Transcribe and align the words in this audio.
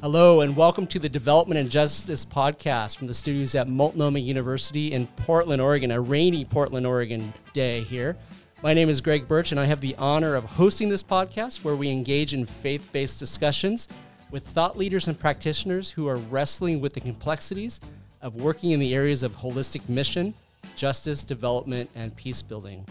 Hello, 0.00 0.42
and 0.42 0.54
welcome 0.54 0.86
to 0.86 1.00
the 1.00 1.08
Development 1.08 1.58
and 1.58 1.68
Justice 1.68 2.24
podcast 2.24 2.96
from 2.96 3.08
the 3.08 3.14
studios 3.14 3.56
at 3.56 3.66
Multnomah 3.66 4.20
University 4.20 4.92
in 4.92 5.08
Portland, 5.08 5.60
Oregon, 5.60 5.90
a 5.90 6.00
rainy 6.00 6.44
Portland, 6.44 6.86
Oregon 6.86 7.34
day 7.52 7.80
here. 7.80 8.16
My 8.62 8.74
name 8.74 8.88
is 8.90 9.00
Greg 9.00 9.26
Birch, 9.26 9.50
and 9.50 9.58
I 9.58 9.64
have 9.64 9.80
the 9.80 9.96
honor 9.96 10.36
of 10.36 10.44
hosting 10.44 10.88
this 10.88 11.02
podcast 11.02 11.64
where 11.64 11.74
we 11.74 11.90
engage 11.90 12.32
in 12.32 12.46
faith 12.46 12.88
based 12.92 13.18
discussions 13.18 13.88
with 14.30 14.46
thought 14.46 14.78
leaders 14.78 15.08
and 15.08 15.18
practitioners 15.18 15.90
who 15.90 16.06
are 16.06 16.16
wrestling 16.16 16.80
with 16.80 16.92
the 16.92 17.00
complexities 17.00 17.80
of 18.22 18.36
working 18.36 18.70
in 18.70 18.78
the 18.78 18.94
areas 18.94 19.24
of 19.24 19.32
holistic 19.32 19.88
mission, 19.88 20.32
justice, 20.76 21.24
development, 21.24 21.90
and 21.96 22.14
peace 22.14 22.40
building. 22.40 22.86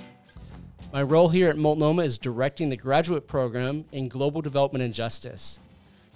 My 0.92 1.04
role 1.04 1.30
here 1.30 1.48
at 1.48 1.56
Multnomah 1.56 2.04
is 2.04 2.18
directing 2.18 2.68
the 2.68 2.76
graduate 2.76 3.30
program 3.30 3.86
in 3.94 4.10
global 4.10 4.42
development 4.42 4.84
and 4.84 4.94
justice. 4.94 5.62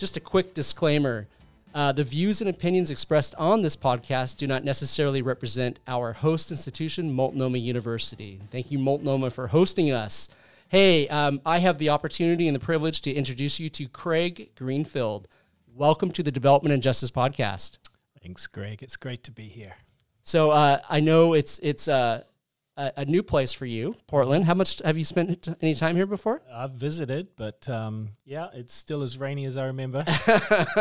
Just 0.02 0.18
a 0.18 0.20
quick 0.20 0.56
disclaimer 0.56 1.28
uh, 1.76 1.92
the 1.92 2.04
views 2.04 2.42
and 2.42 2.50
opinions 2.50 2.90
expressed 2.90 3.36
on 3.36 3.62
this 3.62 3.76
podcast 3.76 4.38
do 4.38 4.48
not 4.48 4.64
necessarily 4.64 5.22
represent 5.22 5.78
our 5.88 6.12
host 6.12 6.50
institution, 6.50 7.14
Multnomah 7.14 7.60
University. 7.60 8.42
Thank 8.50 8.72
you, 8.72 8.80
Multnomah, 8.80 9.30
for 9.30 9.46
hosting 9.46 9.92
us. 9.92 10.28
Hey, 10.70 11.08
um, 11.10 11.40
I 11.46 11.60
have 11.60 11.78
the 11.78 11.90
opportunity 11.90 12.48
and 12.48 12.56
the 12.56 12.60
privilege 12.60 13.02
to 13.02 13.14
introduce 13.14 13.60
you 13.60 13.70
to 13.70 13.88
Craig 13.90 14.50
Greenfield. 14.56 15.28
Welcome 15.76 16.10
to 16.14 16.24
the 16.24 16.32
Development 16.32 16.74
and 16.74 16.82
Justice 16.82 17.12
Podcast. 17.12 17.78
Thanks, 18.24 18.48
Greg. 18.48 18.82
It's 18.82 18.98
great 18.98 19.24
to 19.26 19.32
be 19.32 19.44
here. 19.44 19.76
So 20.24 20.50
uh, 20.50 20.80
I 20.90 21.00
know 21.00 21.34
it's 21.36 21.60
it's 21.60 21.88
uh, 21.88 22.24
a, 22.82 23.02
a, 23.02 23.06
new 23.06 23.24
place 23.24 23.54
for 23.54 23.66
you, 23.66 23.96
Portland. 24.08 24.46
How 24.46 24.54
much 24.54 24.82
have 24.84 24.98
you 24.98 25.04
spent 25.04 25.48
any 25.62 25.76
time 25.76 25.96
here 25.96 26.06
before? 26.06 26.42
I've 26.52 26.72
visited, 26.72 27.30
but 27.36 27.68
um, 27.70 28.10
yeah, 28.26 28.48
it's 28.54 28.74
still 28.74 29.04
as 29.04 29.18
rainy 29.18 29.46
as 29.46 29.58
I 29.58 29.66
remember. 29.68 30.04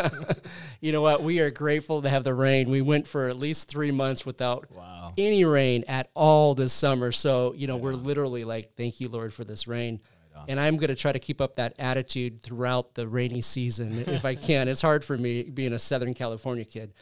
you 0.81 0.93
know 0.93 1.03
what? 1.03 1.23
We 1.23 1.41
are 1.41 1.51
grateful 1.51 2.03
to 2.03 2.09
have 2.09 2.25
the 2.25 2.35
rain. 2.35 2.71
We 2.71 2.81
went 2.81 3.07
for 3.07 3.29
at 3.29 3.37
least 3.37 3.69
three 3.69 3.91
months 3.91 4.25
without 4.25 4.71
wow. 4.71 5.13
any 5.19 5.45
rain 5.45 5.85
at 5.89 6.11
all 6.15 6.55
this 6.55 6.73
summer. 6.73 7.13
So, 7.13 7.53
you 7.55 7.67
know, 7.67 7.75
right 7.75 7.83
we're 7.83 7.95
on. 7.95 8.05
literally 8.05 8.45
like, 8.45 8.77
thank 8.77 9.01
you, 9.01 9.09
Lord, 9.09 9.35
for 9.35 9.45
this 9.45 9.69
rain. 9.69 10.01
Right 10.35 10.45
and 10.49 10.61
I'm 10.61 10.77
going 10.77 10.89
to 10.89 10.97
try 10.97 11.13
to 11.13 11.19
keep 11.19 11.41
up 11.41 11.57
that 11.57 11.75
attitude 11.79 12.43
throughout 12.43 12.95
the 12.95 13.07
rainy 13.07 13.41
season 13.41 14.05
if 14.07 14.25
I 14.25 14.35
can. 14.35 14.69
It's 14.69 14.83
hard 14.83 15.05
for 15.05 15.19
me 15.19 15.43
being 15.43 15.73
a 15.73 15.79
Southern 15.79 16.15
California 16.15 16.65
kid. 16.65 16.95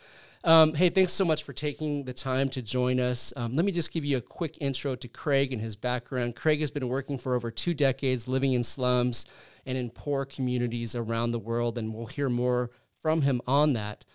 Um, 0.49 0.73
hey, 0.73 0.89
thanks 0.89 1.13
so 1.13 1.27
much 1.27 1.45
for 1.45 1.53
taking 1.53 2.05
the 2.05 2.15
time 2.15 2.49
to 2.49 2.63
join 2.63 3.01
us. 3.01 3.35
Um, 3.37 3.55
let 3.55 3.67
me 3.67 3.71
just 3.71 3.93
give 3.93 4.03
you 4.03 4.17
a 4.17 4.23
quick 4.23 4.57
intro 4.63 4.97
to 4.97 5.07
Craig 5.07 5.53
and 5.53 5.61
his 5.61 5.77
background. 5.77 6.37
Craig 6.37 6.61
has 6.61 6.71
been 6.71 6.89
working 6.89 7.19
for 7.19 7.35
over 7.35 7.51
two 7.51 7.75
decades 7.75 8.27
living 8.29 8.55
in 8.55 8.65
slums 8.65 9.27
and 9.67 9.77
in 9.77 9.91
poor 9.91 10.25
communities 10.25 10.97
around 10.97 11.33
the 11.33 11.39
world, 11.39 11.77
and 11.77 11.93
we'll 11.93 12.07
hear 12.07 12.31
more 12.31 12.71
from 13.03 13.21
him 13.21 13.43
on 13.47 13.75
that. 13.75 14.07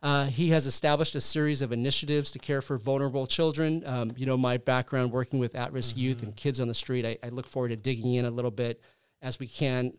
Uh, 0.00 0.26
he 0.26 0.50
has 0.50 0.68
established 0.68 1.16
a 1.16 1.20
series 1.20 1.60
of 1.60 1.72
initiatives 1.72 2.30
to 2.30 2.38
care 2.38 2.62
for 2.62 2.78
vulnerable 2.78 3.26
children. 3.26 3.82
Um, 3.84 4.12
you 4.16 4.26
know, 4.26 4.36
my 4.36 4.58
background 4.58 5.10
working 5.10 5.40
with 5.40 5.56
at 5.56 5.72
risk 5.72 5.96
mm-hmm. 5.96 6.04
youth 6.04 6.22
and 6.22 6.36
kids 6.36 6.60
on 6.60 6.68
the 6.68 6.72
street, 6.72 7.04
I, 7.04 7.18
I 7.26 7.30
look 7.30 7.48
forward 7.48 7.70
to 7.70 7.76
digging 7.76 8.14
in 8.14 8.26
a 8.26 8.30
little 8.30 8.52
bit 8.52 8.80
as 9.22 9.40
we 9.40 9.48
can. 9.48 9.94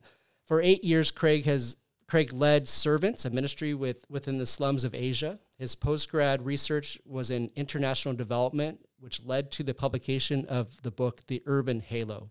For 0.47 0.61
eight 0.61 0.85
years, 0.85 1.11
Craig 1.11 1.43
has 1.43 1.75
Craig 2.11 2.33
led 2.33 2.67
Servants, 2.67 3.23
a 3.23 3.29
ministry 3.29 3.73
with, 3.73 4.03
within 4.09 4.37
the 4.37 4.45
slums 4.45 4.83
of 4.83 4.93
Asia. 4.93 5.39
His 5.57 5.77
postgrad 5.77 6.39
research 6.43 6.99
was 7.05 7.31
in 7.31 7.49
international 7.55 8.13
development, 8.13 8.85
which 8.99 9.23
led 9.23 9.49
to 9.51 9.63
the 9.63 9.73
publication 9.73 10.45
of 10.47 10.75
the 10.81 10.91
book 10.91 11.21
The 11.27 11.41
Urban 11.45 11.79
Halo. 11.79 12.29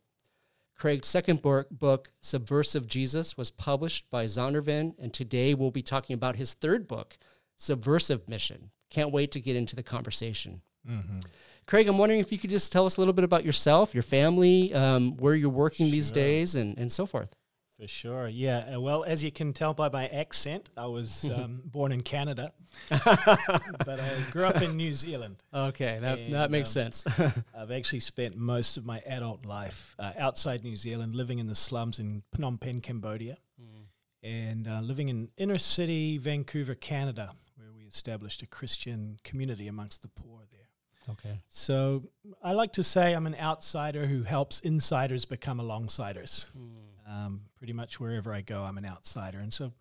Craig's 0.76 1.08
second 1.08 1.40
book, 1.40 2.12
Subversive 2.20 2.88
Jesus, 2.88 3.38
was 3.38 3.50
published 3.50 4.04
by 4.10 4.26
Zondervan, 4.26 4.96
and 4.98 5.14
today 5.14 5.54
we'll 5.54 5.70
be 5.70 5.82
talking 5.82 6.12
about 6.12 6.36
his 6.36 6.52
third 6.52 6.86
book, 6.86 7.16
Subversive 7.56 8.28
Mission. 8.28 8.72
Can't 8.90 9.12
wait 9.12 9.32
to 9.32 9.40
get 9.40 9.56
into 9.56 9.76
the 9.76 9.82
conversation. 9.82 10.60
Mm-hmm. 10.86 11.20
Craig, 11.64 11.88
I'm 11.88 11.96
wondering 11.96 12.20
if 12.20 12.30
you 12.30 12.36
could 12.36 12.50
just 12.50 12.70
tell 12.70 12.84
us 12.84 12.98
a 12.98 13.00
little 13.00 13.14
bit 13.14 13.24
about 13.24 13.46
yourself, 13.46 13.94
your 13.94 14.02
family, 14.02 14.74
um, 14.74 15.16
where 15.16 15.34
you're 15.34 15.48
working 15.48 15.86
sure. 15.86 15.92
these 15.92 16.12
days, 16.12 16.54
and, 16.54 16.76
and 16.76 16.92
so 16.92 17.06
forth. 17.06 17.34
For 17.80 17.88
sure, 17.88 18.28
yeah. 18.28 18.74
Uh, 18.74 18.80
well, 18.80 19.04
as 19.04 19.24
you 19.24 19.32
can 19.32 19.54
tell 19.54 19.72
by 19.72 19.88
my 19.88 20.06
accent, 20.08 20.68
I 20.76 20.84
was 20.84 21.24
um, 21.34 21.62
born 21.64 21.92
in 21.92 22.02
Canada, 22.02 22.52
but 22.90 23.98
I 23.98 24.10
grew 24.30 24.44
up 24.44 24.60
in 24.60 24.76
New 24.76 24.92
Zealand. 24.92 25.36
Okay, 25.54 25.98
that, 25.98 26.18
and, 26.18 26.34
that 26.34 26.50
makes 26.50 26.76
um, 26.76 26.92
sense. 26.92 27.04
I've 27.56 27.70
actually 27.70 28.00
spent 28.00 28.36
most 28.36 28.76
of 28.76 28.84
my 28.84 29.00
adult 29.06 29.46
life 29.46 29.96
uh, 29.98 30.12
outside 30.18 30.62
New 30.62 30.76
Zealand, 30.76 31.14
living 31.14 31.38
in 31.38 31.46
the 31.46 31.54
slums 31.54 31.98
in 31.98 32.22
Phnom 32.36 32.60
Penh, 32.60 32.82
Cambodia, 32.82 33.38
mm. 33.58 33.84
and 34.22 34.68
uh, 34.68 34.80
living 34.80 35.08
in 35.08 35.30
inner 35.38 35.58
city 35.58 36.18
Vancouver, 36.18 36.74
Canada, 36.74 37.32
where 37.56 37.72
we 37.74 37.84
established 37.84 38.42
a 38.42 38.46
Christian 38.46 39.16
community 39.24 39.68
amongst 39.68 40.02
the 40.02 40.08
poor 40.08 40.42
there. 40.50 41.14
Okay. 41.14 41.38
So 41.48 42.10
I 42.42 42.52
like 42.52 42.74
to 42.74 42.82
say 42.82 43.14
I'm 43.14 43.26
an 43.26 43.36
outsider 43.36 44.04
who 44.04 44.24
helps 44.24 44.60
insiders 44.60 45.24
become 45.24 45.58
alongsiders. 45.58 46.54
Mm. 46.54 46.90
Um, 47.10 47.40
pretty 47.70 47.76
much 47.76 48.00
wherever 48.00 48.34
I 48.34 48.40
go, 48.40 48.64
I'm 48.64 48.78
an 48.78 48.84
outsider. 48.84 49.38
And 49.38 49.54
so 49.54 49.72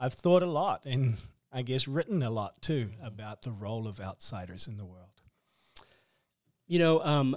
I've 0.00 0.14
thought 0.14 0.42
a 0.42 0.46
lot 0.46 0.86
and 0.86 1.16
I 1.52 1.60
guess 1.60 1.86
written 1.86 2.22
a 2.22 2.30
lot 2.30 2.62
too 2.62 2.88
about 3.02 3.42
the 3.42 3.50
role 3.50 3.86
of 3.86 4.00
outsiders 4.00 4.66
in 4.66 4.78
the 4.78 4.84
world. 4.86 5.10
You 6.66 6.78
know, 6.78 7.04
um, 7.04 7.36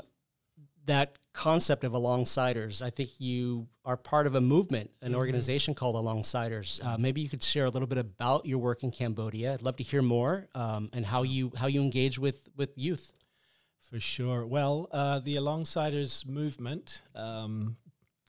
that 0.85 1.17
concept 1.33 1.83
of 1.83 1.91
alongsiders, 1.91 2.81
I 2.81 2.89
think 2.89 3.09
you 3.19 3.67
are 3.83 3.97
part 3.97 4.27
of 4.27 4.35
a 4.35 4.39
movement, 4.39 4.91
an 5.01 5.09
mm-hmm. 5.09 5.17
organization 5.17 5.75
called 5.75 5.95
Alongsiders. 5.95 6.81
Uh, 6.81 6.97
maybe 6.97 7.19
you 7.19 7.27
could 7.27 7.43
share 7.43 7.65
a 7.65 7.69
little 7.69 7.87
bit 7.87 7.97
about 7.97 8.45
your 8.45 8.59
work 8.59 8.83
in 8.83 8.91
Cambodia. 8.91 9.55
I'd 9.55 9.61
love 9.61 9.75
to 9.75 9.83
hear 9.83 10.01
more 10.01 10.47
um, 10.55 10.89
and 10.93 11.05
how 11.05 11.23
you 11.23 11.51
how 11.57 11.67
you 11.67 11.81
engage 11.81 12.17
with 12.17 12.47
with 12.55 12.69
youth. 12.77 13.11
For 13.81 13.99
sure. 13.99 14.45
Well, 14.45 14.87
uh, 14.91 15.19
the 15.19 15.35
Alongsiders 15.35 16.25
movement 16.25 17.01
um, 17.13 17.75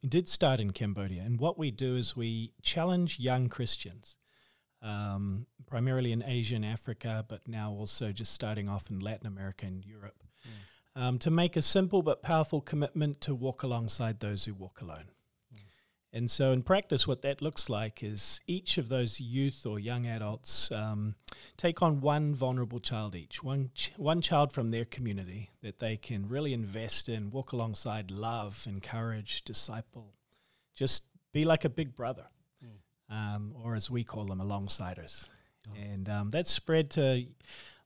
did 0.06 0.28
start 0.28 0.60
in 0.60 0.72
Cambodia. 0.72 1.22
And 1.22 1.40
what 1.40 1.58
we 1.58 1.70
do 1.70 1.96
is 1.96 2.16
we 2.16 2.52
challenge 2.62 3.18
young 3.18 3.48
Christians, 3.48 4.16
um, 4.82 5.46
primarily 5.66 6.12
in 6.12 6.22
Asia 6.22 6.56
and 6.56 6.64
Africa, 6.64 7.24
but 7.28 7.48
now 7.48 7.72
also 7.72 8.12
just 8.12 8.32
starting 8.32 8.68
off 8.68 8.90
in 8.90 9.00
Latin 9.00 9.26
America 9.26 9.66
and 9.66 9.84
Europe, 9.84 10.22
mm. 10.46 11.00
um, 11.00 11.18
to 11.18 11.30
make 11.30 11.56
a 11.56 11.62
simple 11.62 12.02
but 12.02 12.22
powerful 12.22 12.60
commitment 12.60 13.20
to 13.22 13.34
walk 13.34 13.62
alongside 13.62 14.20
those 14.20 14.44
who 14.44 14.54
walk 14.54 14.80
alone. 14.80 15.06
And 16.12 16.30
so, 16.30 16.52
in 16.52 16.62
practice, 16.62 17.06
what 17.06 17.20
that 17.22 17.42
looks 17.42 17.68
like 17.68 18.02
is 18.02 18.40
each 18.46 18.78
of 18.78 18.88
those 18.88 19.20
youth 19.20 19.66
or 19.66 19.78
young 19.78 20.06
adults 20.06 20.72
um, 20.72 21.16
take 21.58 21.82
on 21.82 22.00
one 22.00 22.34
vulnerable 22.34 22.80
child 22.80 23.14
each, 23.14 23.42
one, 23.42 23.70
ch- 23.74 23.92
one 23.96 24.22
child 24.22 24.52
from 24.52 24.70
their 24.70 24.86
community 24.86 25.50
that 25.62 25.80
they 25.80 25.98
can 25.98 26.26
really 26.26 26.54
invest 26.54 27.10
in, 27.10 27.30
walk 27.30 27.52
alongside, 27.52 28.10
love, 28.10 28.66
encourage, 28.66 29.42
disciple, 29.42 30.14
just 30.74 31.04
be 31.34 31.44
like 31.44 31.66
a 31.66 31.68
big 31.68 31.94
brother, 31.94 32.26
mm. 32.64 33.14
um, 33.14 33.54
or 33.62 33.74
as 33.74 33.90
we 33.90 34.02
call 34.02 34.24
them, 34.24 34.40
alongsiders. 34.40 35.28
Oh. 35.68 35.72
And 35.78 36.08
um, 36.08 36.30
that's 36.30 36.50
spread 36.50 36.88
to, 36.92 37.26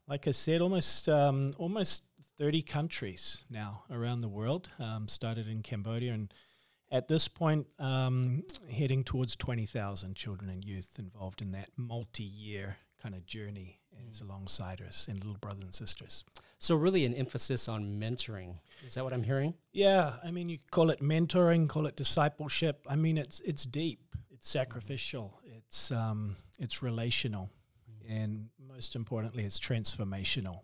like 0.06 0.28
I 0.28 0.32
said, 0.32 0.60
almost 0.60 1.08
um, 1.08 1.54
almost 1.58 2.04
30 2.38 2.62
countries 2.62 3.44
now 3.50 3.82
around 3.90 4.20
the 4.20 4.28
world. 4.28 4.70
Um, 4.78 5.08
started 5.08 5.48
in 5.48 5.62
Cambodia 5.62 6.12
and 6.12 6.32
at 6.92 7.08
this 7.08 7.26
point, 7.26 7.66
um, 7.78 8.44
heading 8.70 9.02
towards 9.02 9.34
20,000 9.34 10.14
children 10.14 10.50
and 10.50 10.62
youth 10.62 10.98
involved 10.98 11.40
in 11.40 11.50
that 11.52 11.70
multi 11.76 12.22
year 12.22 12.76
kind 13.02 13.14
of 13.14 13.26
journey 13.26 13.80
mm. 13.96 14.20
alongside 14.22 14.82
us 14.82 15.08
and 15.08 15.18
little 15.18 15.38
brothers 15.40 15.64
and 15.64 15.74
sisters. 15.74 16.22
So, 16.58 16.76
really, 16.76 17.04
an 17.06 17.14
emphasis 17.14 17.66
on 17.66 17.98
mentoring. 17.98 18.56
Is 18.86 18.94
that 18.94 19.04
what 19.04 19.14
I'm 19.14 19.22
hearing? 19.22 19.54
Yeah. 19.72 20.12
I 20.22 20.30
mean, 20.30 20.50
you 20.50 20.58
call 20.70 20.90
it 20.90 21.00
mentoring, 21.00 21.66
call 21.68 21.86
it 21.86 21.96
discipleship. 21.96 22.86
I 22.88 22.94
mean, 22.94 23.16
it's, 23.16 23.40
it's 23.40 23.64
deep, 23.64 24.14
it's 24.30 24.48
sacrificial, 24.48 25.40
it's, 25.44 25.90
um, 25.90 26.36
it's 26.58 26.82
relational, 26.82 27.50
mm. 27.90 28.22
and 28.22 28.48
most 28.68 28.94
importantly, 28.94 29.44
it's 29.44 29.58
transformational. 29.58 30.60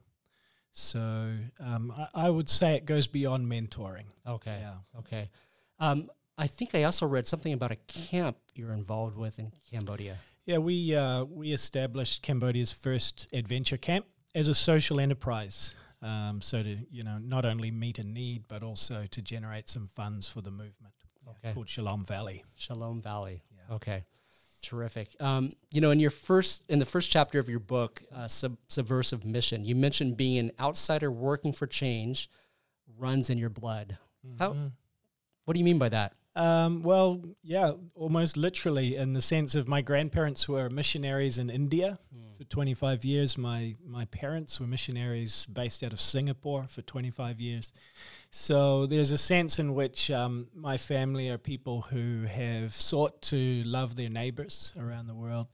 So, 0.72 1.32
um, 1.58 1.92
I, 1.96 2.26
I 2.26 2.30
would 2.30 2.50
say 2.50 2.74
it 2.74 2.84
goes 2.84 3.06
beyond 3.06 3.50
mentoring. 3.50 4.04
Okay. 4.26 4.58
Yeah. 4.60 4.98
Okay. 4.98 5.30
Um, 5.78 6.10
I 6.36 6.46
think 6.46 6.74
I 6.74 6.84
also 6.84 7.06
read 7.06 7.26
something 7.26 7.52
about 7.52 7.72
a 7.72 7.76
camp 7.76 8.36
you're 8.54 8.72
involved 8.72 9.16
with 9.16 9.38
in 9.38 9.52
Cambodia. 9.70 10.18
Yeah, 10.46 10.58
we 10.58 10.94
uh, 10.94 11.24
we 11.24 11.52
established 11.52 12.22
Cambodia's 12.22 12.72
first 12.72 13.28
adventure 13.32 13.76
camp 13.76 14.06
as 14.34 14.48
a 14.48 14.54
social 14.54 15.00
enterprise. 15.00 15.74
Um, 16.00 16.40
so 16.40 16.62
to 16.62 16.78
you 16.90 17.02
know 17.02 17.18
not 17.18 17.44
only 17.44 17.70
meet 17.70 17.98
a 17.98 18.04
need 18.04 18.44
but 18.46 18.62
also 18.62 19.06
to 19.10 19.20
generate 19.20 19.68
some 19.68 19.88
funds 19.88 20.28
for 20.28 20.40
the 20.40 20.50
movement. 20.50 20.94
Okay. 21.28 21.52
Called 21.52 21.68
Shalom 21.68 22.04
Valley. 22.04 22.44
Shalom 22.56 23.02
Valley. 23.02 23.42
Yeah. 23.50 23.74
Okay. 23.74 24.04
Terrific. 24.62 25.14
Um, 25.20 25.52
you 25.70 25.80
know, 25.80 25.90
in 25.90 26.00
your 26.00 26.10
first, 26.10 26.64
in 26.68 26.78
the 26.78 26.84
first 26.84 27.10
chapter 27.10 27.38
of 27.38 27.48
your 27.48 27.60
book, 27.60 28.02
uh, 28.14 28.26
Sub- 28.26 28.58
Subversive 28.68 29.24
Mission, 29.24 29.64
you 29.64 29.76
mentioned 29.76 30.16
being 30.16 30.38
an 30.38 30.50
outsider 30.58 31.10
working 31.10 31.52
for 31.52 31.66
change 31.66 32.28
runs 32.96 33.30
in 33.30 33.38
your 33.38 33.50
blood. 33.50 33.98
Mm-hmm. 34.26 34.38
How? 34.42 34.56
What 35.48 35.54
do 35.54 35.60
you 35.60 35.64
mean 35.64 35.78
by 35.78 35.88
that? 35.88 36.12
Um, 36.36 36.82
well, 36.82 37.22
yeah, 37.42 37.72
almost 37.94 38.36
literally 38.36 38.96
in 38.96 39.14
the 39.14 39.22
sense 39.22 39.54
of 39.54 39.66
my 39.66 39.80
grandparents 39.80 40.46
were 40.46 40.68
missionaries 40.68 41.38
in 41.38 41.48
India 41.48 41.98
mm. 42.14 42.36
for 42.36 42.44
25 42.44 43.02
years. 43.02 43.38
My 43.38 43.74
my 43.82 44.04
parents 44.04 44.60
were 44.60 44.66
missionaries 44.66 45.46
based 45.46 45.82
out 45.82 45.94
of 45.94 46.02
Singapore 46.02 46.66
for 46.68 46.82
25 46.82 47.40
years. 47.40 47.72
So 48.30 48.84
there's 48.84 49.10
a 49.10 49.16
sense 49.16 49.58
in 49.58 49.72
which 49.72 50.10
um, 50.10 50.48
my 50.54 50.76
family 50.76 51.30
are 51.30 51.38
people 51.38 51.80
who 51.80 52.24
have 52.24 52.74
sought 52.74 53.22
to 53.22 53.62
love 53.64 53.96
their 53.96 54.10
neighbors 54.10 54.74
around 54.78 55.06
the 55.06 55.14
world. 55.14 55.46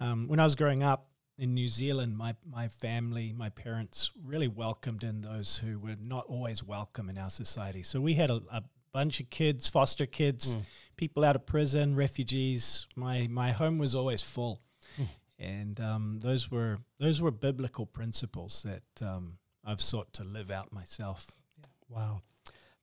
Um, 0.00 0.28
when 0.28 0.38
I 0.38 0.44
was 0.44 0.54
growing 0.54 0.82
up 0.82 1.06
in 1.38 1.54
New 1.54 1.68
Zealand, 1.68 2.18
my, 2.18 2.34
my 2.46 2.68
family, 2.68 3.32
my 3.32 3.48
parents 3.48 4.10
really 4.22 4.48
welcomed 4.48 5.02
in 5.02 5.22
those 5.22 5.56
who 5.64 5.78
were 5.78 5.96
not 5.98 6.26
always 6.26 6.62
welcome 6.62 7.08
in 7.08 7.16
our 7.16 7.30
society. 7.30 7.82
So 7.82 8.02
we 8.02 8.14
had 8.14 8.28
a, 8.28 8.42
a 8.52 8.62
bunch 8.92 9.20
of 9.20 9.30
kids, 9.30 9.68
foster 9.68 10.06
kids, 10.06 10.56
mm. 10.56 10.62
people 10.96 11.24
out 11.24 11.36
of 11.36 11.46
prison, 11.46 11.94
refugees. 11.94 12.86
My 12.96 13.26
my 13.28 13.52
home 13.52 13.78
was 13.78 13.94
always 13.94 14.22
full, 14.22 14.60
mm. 15.00 15.06
and 15.38 15.80
um, 15.80 16.18
those 16.20 16.50
were 16.50 16.78
those 16.98 17.20
were 17.20 17.30
biblical 17.30 17.86
principles 17.86 18.64
that 18.64 19.06
um, 19.06 19.38
I've 19.64 19.80
sought 19.80 20.12
to 20.14 20.24
live 20.24 20.50
out 20.50 20.72
myself. 20.72 21.26
Yeah. 21.58 21.66
Wow, 21.88 22.22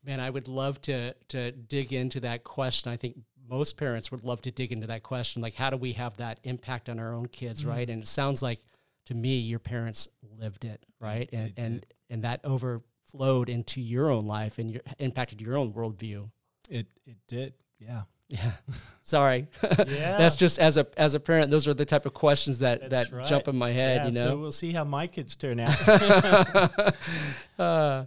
man, 0.03 0.19
I 0.19 0.29
would 0.29 0.47
love 0.47 0.81
to 0.83 1.13
to 1.29 1.51
dig 1.51 1.93
into 1.93 2.19
that 2.21 2.43
question. 2.43 2.91
I 2.91 2.97
think 2.97 3.17
most 3.49 3.77
parents 3.77 4.11
would 4.11 4.23
love 4.23 4.41
to 4.41 4.51
dig 4.51 4.71
into 4.71 4.87
that 4.87 5.03
question, 5.03 5.41
like 5.41 5.55
how 5.55 5.69
do 5.69 5.77
we 5.77 5.93
have 5.93 6.17
that 6.17 6.39
impact 6.43 6.89
on 6.89 6.99
our 6.99 7.13
own 7.13 7.27
kids, 7.27 7.63
mm. 7.63 7.69
right? 7.69 7.89
And 7.89 8.01
it 8.03 8.07
sounds 8.07 8.41
like 8.41 8.59
to 9.05 9.15
me 9.15 9.37
your 9.37 9.59
parents 9.59 10.09
lived 10.37 10.65
it, 10.65 10.85
right? 10.99 11.29
And 11.31 11.53
and 11.57 11.85
and 12.09 12.23
that 12.23 12.41
over 12.43 12.81
flowed 13.11 13.49
into 13.49 13.81
your 13.81 14.09
own 14.09 14.25
life 14.27 14.57
and 14.59 14.71
your, 14.71 14.81
impacted 14.99 15.41
your 15.41 15.57
own 15.57 15.73
worldview. 15.73 16.29
It 16.69 16.87
it 17.05 17.17
did, 17.27 17.53
yeah. 17.79 18.03
Yeah. 18.29 18.51
Sorry. 19.03 19.47
yeah. 19.63 20.17
That's 20.17 20.35
just 20.35 20.59
as 20.59 20.77
a 20.77 20.87
as 20.97 21.15
a 21.15 21.19
parent, 21.19 21.49
those 21.49 21.67
are 21.67 21.73
the 21.73 21.85
type 21.85 22.05
of 22.05 22.13
questions 22.13 22.59
that 22.59 22.89
That's 22.89 23.09
that 23.09 23.15
right. 23.15 23.25
jump 23.25 23.47
in 23.47 23.57
my 23.57 23.71
head. 23.71 24.01
Yeah, 24.01 24.07
you 24.07 24.11
know. 24.13 24.29
So 24.31 24.37
we'll 24.37 24.51
see 24.51 24.71
how 24.73 24.83
my 24.83 25.07
kids 25.07 25.35
turn 25.35 25.59
out. 25.59 25.77
uh, 27.59 28.05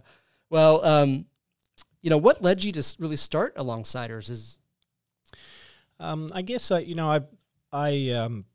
well, 0.49 0.85
um, 0.85 1.25
you 2.01 2.09
know, 2.09 2.17
what 2.17 2.41
led 2.41 2.63
you 2.63 2.71
to 2.73 2.95
really 2.99 3.15
start 3.15 3.55
Alongsiders? 3.55 4.29
Is 4.29 4.59
um, 5.99 6.29
I 6.33 6.41
guess 6.41 6.69
uh, 6.71 6.77
you 6.77 6.95
know 6.95 7.11
I 7.11 7.21
I 7.71 8.09
um, 8.11 8.45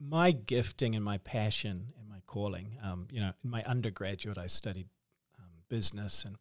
my 0.00 0.30
gifting 0.30 0.94
and 0.94 1.04
my 1.04 1.18
passion 1.18 1.92
and 1.98 2.08
my 2.08 2.20
calling. 2.26 2.76
Um, 2.82 3.08
you 3.10 3.20
know, 3.20 3.32
in 3.42 3.50
my 3.50 3.62
undergraduate, 3.64 4.36
I 4.36 4.46
studied 4.46 4.88
business. 5.74 6.24
And 6.24 6.36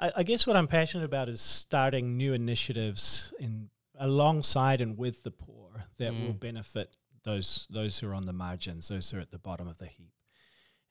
I, 0.00 0.20
I 0.20 0.22
guess 0.24 0.46
what 0.48 0.56
I'm 0.56 0.66
passionate 0.66 1.04
about 1.04 1.28
is 1.28 1.40
starting 1.40 2.16
new 2.16 2.32
initiatives 2.32 3.32
in 3.38 3.70
alongside 3.96 4.80
and 4.80 4.98
with 4.98 5.22
the 5.22 5.30
poor 5.30 5.84
that 5.98 6.12
mm. 6.12 6.26
will 6.26 6.32
benefit 6.32 6.96
those 7.22 7.68
those 7.70 8.00
who 8.00 8.08
are 8.08 8.14
on 8.14 8.26
the 8.26 8.32
margins, 8.32 8.88
those 8.88 9.10
who 9.10 9.18
are 9.18 9.20
at 9.20 9.30
the 9.30 9.38
bottom 9.38 9.68
of 9.68 9.78
the 9.78 9.86
heap. 9.86 10.12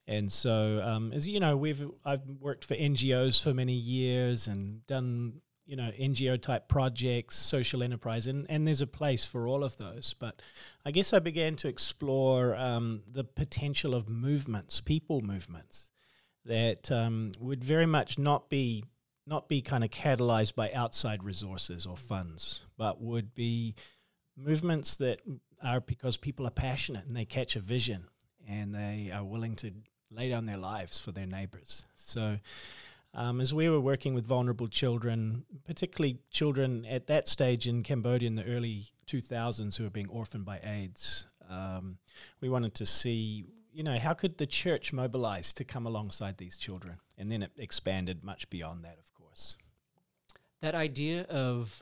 And 0.07 0.31
so, 0.31 0.81
um, 0.83 1.11
as 1.13 1.27
you 1.27 1.39
know, 1.41 1.57
we've 1.57 1.85
I've 2.05 2.23
worked 2.39 2.63
for 2.63 2.75
NGOs 2.75 3.43
for 3.43 3.53
many 3.53 3.73
years 3.73 4.47
and 4.47 4.85
done 4.87 5.41
you 5.65 5.75
know 5.75 5.91
NGO 5.99 6.41
type 6.41 6.67
projects, 6.67 7.35
social 7.35 7.83
enterprise, 7.83 8.27
and, 8.27 8.45
and 8.49 8.67
there's 8.67 8.81
a 8.81 8.87
place 8.87 9.25
for 9.25 9.47
all 9.47 9.63
of 9.63 9.77
those. 9.77 10.15
But 10.17 10.41
I 10.85 10.91
guess 10.91 11.13
I 11.13 11.19
began 11.19 11.55
to 11.57 11.67
explore 11.67 12.55
um, 12.55 13.03
the 13.09 13.23
potential 13.23 13.93
of 13.93 14.09
movements, 14.09 14.81
people 14.81 15.21
movements, 15.21 15.89
that 16.45 16.91
um, 16.91 17.31
would 17.39 17.63
very 17.63 17.85
much 17.85 18.17
not 18.17 18.49
be 18.49 18.83
not 19.25 19.47
be 19.47 19.61
kind 19.61 19.83
of 19.83 19.89
catalyzed 19.89 20.53
by 20.53 20.69
outside 20.73 21.23
resources 21.23 21.85
or 21.85 21.95
funds, 21.95 22.61
but 22.77 23.01
would 23.01 23.33
be 23.33 23.73
movements 24.35 24.97
that 24.97 25.19
are 25.63 25.79
because 25.79 26.17
people 26.17 26.45
are 26.45 26.51
passionate 26.51 27.05
and 27.05 27.15
they 27.15 27.23
catch 27.25 27.55
a 27.55 27.59
vision 27.59 28.07
and 28.47 28.75
they 28.75 29.11
are 29.13 29.23
willing 29.23 29.55
to 29.55 29.71
lay 30.11 30.29
down 30.29 30.45
their 30.45 30.57
lives 30.57 30.99
for 30.99 31.11
their 31.11 31.25
neighbors. 31.25 31.85
So, 31.95 32.39
um, 33.15 33.39
as 33.39 33.53
we 33.53 33.69
were 33.69 33.79
working 33.79 34.13
with 34.13 34.25
vulnerable 34.25 34.67
children, 34.67 35.45
particularly 35.65 36.17
children 36.31 36.85
at 36.85 37.07
that 37.07 37.27
stage 37.27 37.67
in 37.67 37.83
Cambodia 37.83 38.27
in 38.27 38.35
the 38.35 38.45
early 38.45 38.87
2000s 39.07 39.77
who 39.77 39.83
were 39.83 39.89
being 39.89 40.09
orphaned 40.09 40.45
by 40.45 40.59
AIDS, 40.63 41.27
um, 41.47 41.99
we 42.41 42.49
wanted 42.49 42.73
to 42.75 42.85
see 42.85 43.45
you 43.73 43.83
know, 43.83 43.97
how 43.97 44.13
could 44.13 44.37
the 44.37 44.45
church 44.45 44.93
mobilize 44.93 45.51
to 45.53 45.63
come 45.63 45.85
alongside 45.85 46.37
these 46.37 46.57
children? 46.57 46.97
And 47.17 47.31
then 47.31 47.43
it 47.43 47.51
expanded 47.57 48.23
much 48.23 48.49
beyond 48.49 48.85
that, 48.85 48.97
of 48.99 49.13
course. 49.13 49.57
That 50.61 50.75
idea 50.75 51.23
of 51.23 51.81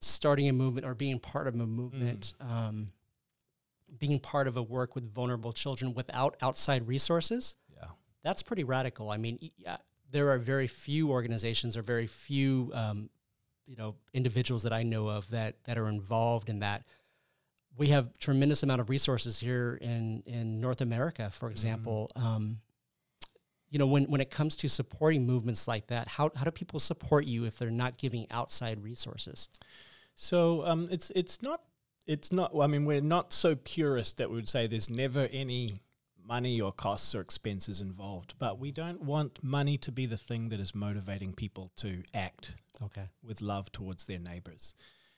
starting 0.00 0.48
a 0.48 0.52
movement 0.52 0.86
or 0.86 0.94
being 0.94 1.18
part 1.18 1.46
of 1.46 1.54
a 1.54 1.66
movement, 1.66 2.32
mm. 2.40 2.50
um, 2.50 2.92
being 3.98 4.18
part 4.18 4.48
of 4.48 4.56
a 4.56 4.62
work 4.62 4.94
with 4.94 5.12
vulnerable 5.12 5.52
children 5.52 5.94
without 5.94 6.36
outside 6.40 6.88
resources, 6.88 7.56
yeah, 7.74 7.88
that's 8.22 8.42
pretty 8.42 8.64
radical. 8.64 9.10
I 9.10 9.16
mean, 9.16 9.38
yeah, 9.56 9.76
there 10.10 10.30
are 10.30 10.38
very 10.38 10.66
few 10.66 11.10
organizations 11.10 11.76
or 11.76 11.82
very 11.82 12.06
few, 12.06 12.70
um, 12.74 13.10
you 13.66 13.76
know, 13.76 13.94
individuals 14.14 14.62
that 14.62 14.72
I 14.72 14.82
know 14.82 15.08
of 15.08 15.28
that 15.30 15.56
that 15.64 15.78
are 15.78 15.88
involved 15.88 16.48
in 16.48 16.60
that 16.60 16.84
we 17.76 17.88
have 17.88 18.18
tremendous 18.18 18.62
amount 18.62 18.80
of 18.80 18.90
resources 18.90 19.38
here 19.38 19.78
in 19.80 20.22
in 20.26 20.60
North 20.60 20.80
America, 20.80 21.30
for 21.30 21.50
example. 21.50 22.10
Mm-hmm. 22.16 22.26
Um, 22.26 22.60
you 23.70 23.78
know, 23.78 23.86
when 23.86 24.04
when 24.04 24.20
it 24.20 24.30
comes 24.30 24.56
to 24.56 24.68
supporting 24.68 25.26
movements 25.26 25.66
like 25.68 25.88
that, 25.88 26.08
how 26.08 26.30
how 26.34 26.44
do 26.44 26.50
people 26.50 26.78
support 26.78 27.26
you 27.26 27.44
if 27.44 27.58
they're 27.58 27.70
not 27.70 27.98
giving 27.98 28.26
outside 28.30 28.82
resources? 28.82 29.48
So 30.14 30.64
um, 30.66 30.88
it's 30.90 31.10
it's 31.14 31.42
not 31.42 31.60
it's 32.06 32.32
not. 32.32 32.54
Well, 32.54 32.64
I 32.64 32.68
mean, 32.68 32.84
we're 32.84 33.00
not 33.00 33.32
so 33.32 33.56
purist 33.56 34.18
that 34.18 34.30
we 34.30 34.36
would 34.36 34.48
say 34.48 34.66
there's 34.66 34.90
never 34.90 35.28
any 35.32 35.80
money 36.24 36.60
or 36.60 36.72
costs 36.72 37.14
or 37.14 37.20
expenses 37.20 37.80
involved, 37.80 38.34
but 38.38 38.58
we 38.58 38.72
don't 38.72 39.02
want 39.02 39.42
money 39.42 39.78
to 39.78 39.92
be 39.92 40.06
the 40.06 40.16
thing 40.16 40.48
that 40.48 40.58
is 40.58 40.74
motivating 40.74 41.32
people 41.32 41.70
to 41.76 42.02
act 42.12 42.56
okay. 42.82 43.08
with 43.22 43.40
love 43.40 43.70
towards 43.70 44.06
their 44.06 44.18
neighbors. 44.18 44.74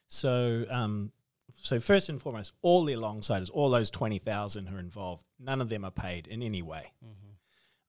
So 0.09 0.67
um, 0.71 1.13
so 1.55 1.81
first 1.81 2.09
and 2.09 2.21
foremost, 2.21 2.53
all 2.63 2.85
the 2.85 2.95
alongsiders, 2.95 3.51
all 3.53 3.71
those 3.71 3.91
twenty 3.91 4.19
thousand 4.19 4.67
who 4.67 4.77
are 4.77 4.81
involved, 4.81 5.25
none 5.39 5.61
of 5.61 5.69
them 5.69 5.85
are 5.85 5.91
paid 5.91 6.27
in 6.27 6.43
any 6.43 6.63
way. 6.63 6.93
Mm-hmm. 7.05 7.33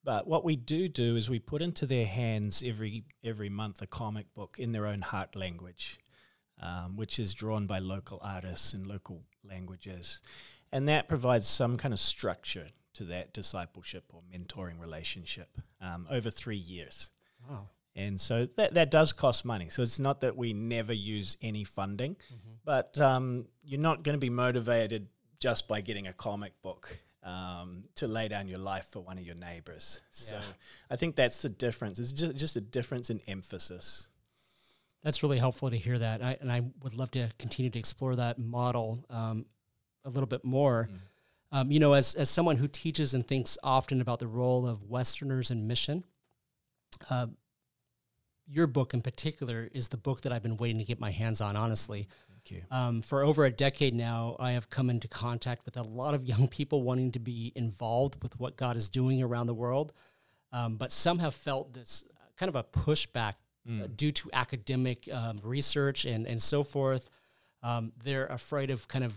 But 0.04 0.28
what 0.28 0.44
we 0.44 0.56
do 0.56 0.88
do 0.88 1.16
is 1.18 1.30
we 1.30 1.40
put 1.40 1.62
into 1.62 1.86
their 1.86 2.06
hands 2.06 2.64
every 2.66 3.04
every 3.24 3.50
month 3.50 3.82
a 3.82 3.88
comic 3.88 4.34
book 4.34 4.58
in 4.58 4.72
their 4.72 4.88
own 4.88 5.02
heart 5.02 5.36
language, 5.36 6.00
um, 6.62 6.96
which 6.96 7.20
is 7.20 7.34
drawn 7.34 7.68
by 7.68 7.80
local 7.80 8.20
artists 8.24 8.74
in 8.74 8.88
local 8.88 9.24
languages, 9.44 10.22
and 10.72 10.88
that 10.88 11.08
provides 11.08 11.48
some 11.48 11.78
kind 11.78 11.94
of 11.94 12.00
structure 12.00 12.70
to 12.94 13.04
that 13.06 13.34
discipleship 13.34 14.06
or 14.10 14.22
mentoring 14.34 14.80
relationship 14.80 15.58
um, 15.80 16.08
over 16.10 16.32
three 16.32 16.58
years. 16.58 17.12
Wow. 17.48 17.70
And 17.96 18.20
so 18.20 18.48
that, 18.56 18.76
that 18.76 18.92
does 18.92 19.14
cost 19.14 19.44
money. 19.44 19.68
So 19.70 19.82
it's 19.82 20.00
not 20.00 20.22
that 20.22 20.38
we 20.38 20.54
never 20.54 20.94
use 20.94 21.38
any 21.42 21.64
funding, 21.64 22.16
mm-hmm. 22.16 22.49
But 22.66 23.00
um, 23.00 23.46
you're 23.64 23.80
not 23.80 24.04
going 24.04 24.16
to 24.16 24.20
be 24.20 24.30
motivated 24.30 25.08
just 25.40 25.68
by 25.68 25.82
getting 25.82 26.08
a 26.08 26.14
comic 26.14 26.54
book 26.62 27.00
um, 27.24 27.84
to 27.96 28.08
lay 28.08 28.28
down 28.28 28.48
your 28.48 28.60
life 28.60 28.88
for 28.90 29.00
one 29.00 29.18
of 29.18 29.24
your 29.24 29.36
neighbors. 29.36 30.02
So 30.12 30.36
yeah. 30.36 30.42
I 30.90 30.96
think 30.96 31.16
that's 31.16 31.42
the 31.42 31.50
difference. 31.50 32.00
It's 32.00 32.12
just, 32.12 32.36
just 32.36 32.56
a 32.56 32.62
difference 32.62 33.10
in 33.10 33.22
emphasis. 33.28 34.08
That's 35.04 35.24
really 35.24 35.38
helpful 35.38 35.70
to 35.70 35.78
hear 35.78 35.98
that. 35.98 36.22
I, 36.22 36.38
and 36.42 36.52
I 36.52 36.64
would 36.84 36.94
love 36.94 37.12
to 37.12 37.30
continue 37.38 37.70
to 37.72 37.80
explore 37.80 38.16
that 38.18 38.38
model 38.38 39.06
um, 39.10 39.46
a 40.04 40.10
little 40.10 40.28
bit 40.28 40.44
more. 40.44 40.90
Mm. 40.92 41.00
Um, 41.52 41.72
you 41.72 41.80
know, 41.80 41.94
as, 41.94 42.16
as 42.16 42.30
someone 42.30 42.58
who 42.58 42.68
teaches 42.68 43.14
and 43.14 43.28
thinks 43.28 43.58
often 43.64 44.02
about 44.02 44.20
the 44.20 44.28
role 44.28 44.68
of 44.68 44.84
Westerners 44.84 45.52
in 45.52 45.68
mission, 45.68 46.04
uh, 47.10 47.28
your 48.52 48.68
book 48.68 48.94
in 48.94 49.02
particular 49.02 49.70
is 49.74 49.90
the 49.90 49.98
book 49.98 50.22
that 50.22 50.34
I've 50.34 50.44
been 50.44 50.58
waiting 50.58 50.80
to 50.80 50.86
get 50.86 51.00
my 51.00 51.12
hands 51.12 51.42
on, 51.42 51.56
honestly. 51.56 52.08
Um, 52.72 53.02
for 53.02 53.24
over 53.24 53.46
a 53.46 53.52
decade 53.52 53.94
now, 53.94 54.36
I 54.40 54.52
have 54.54 54.70
come 54.70 54.90
into 54.90 55.08
contact 55.08 55.66
with 55.66 55.78
a 55.78 55.84
lot 55.84 56.14
of 56.14 56.24
young 56.24 56.48
people 56.48 56.82
wanting 56.82 57.12
to 57.12 57.20
be 57.20 57.52
involved 57.56 58.22
with 58.24 58.40
what 58.40 58.58
God 58.58 58.76
is 58.76 58.90
doing 58.90 59.22
around 59.22 59.48
the 59.48 59.54
world. 59.54 59.94
Um, 60.52 60.78
but 60.78 60.92
some 60.92 61.20
have 61.20 61.36
felt 61.36 61.74
this 61.74 62.08
kind 62.38 62.50
of 62.50 62.56
a 62.56 62.64
pushback 62.64 63.34
mm. 63.70 63.84
uh, 63.84 63.88
due 63.96 64.12
to 64.14 64.30
academic 64.34 65.08
um, 65.12 65.40
research 65.44 66.06
and, 66.06 66.26
and 66.26 66.42
so 66.42 66.64
forth. 66.64 67.10
Um, 67.62 67.92
they're 68.04 68.28
afraid 68.28 68.72
of 68.72 68.88
kind 68.88 69.04
of 69.04 69.14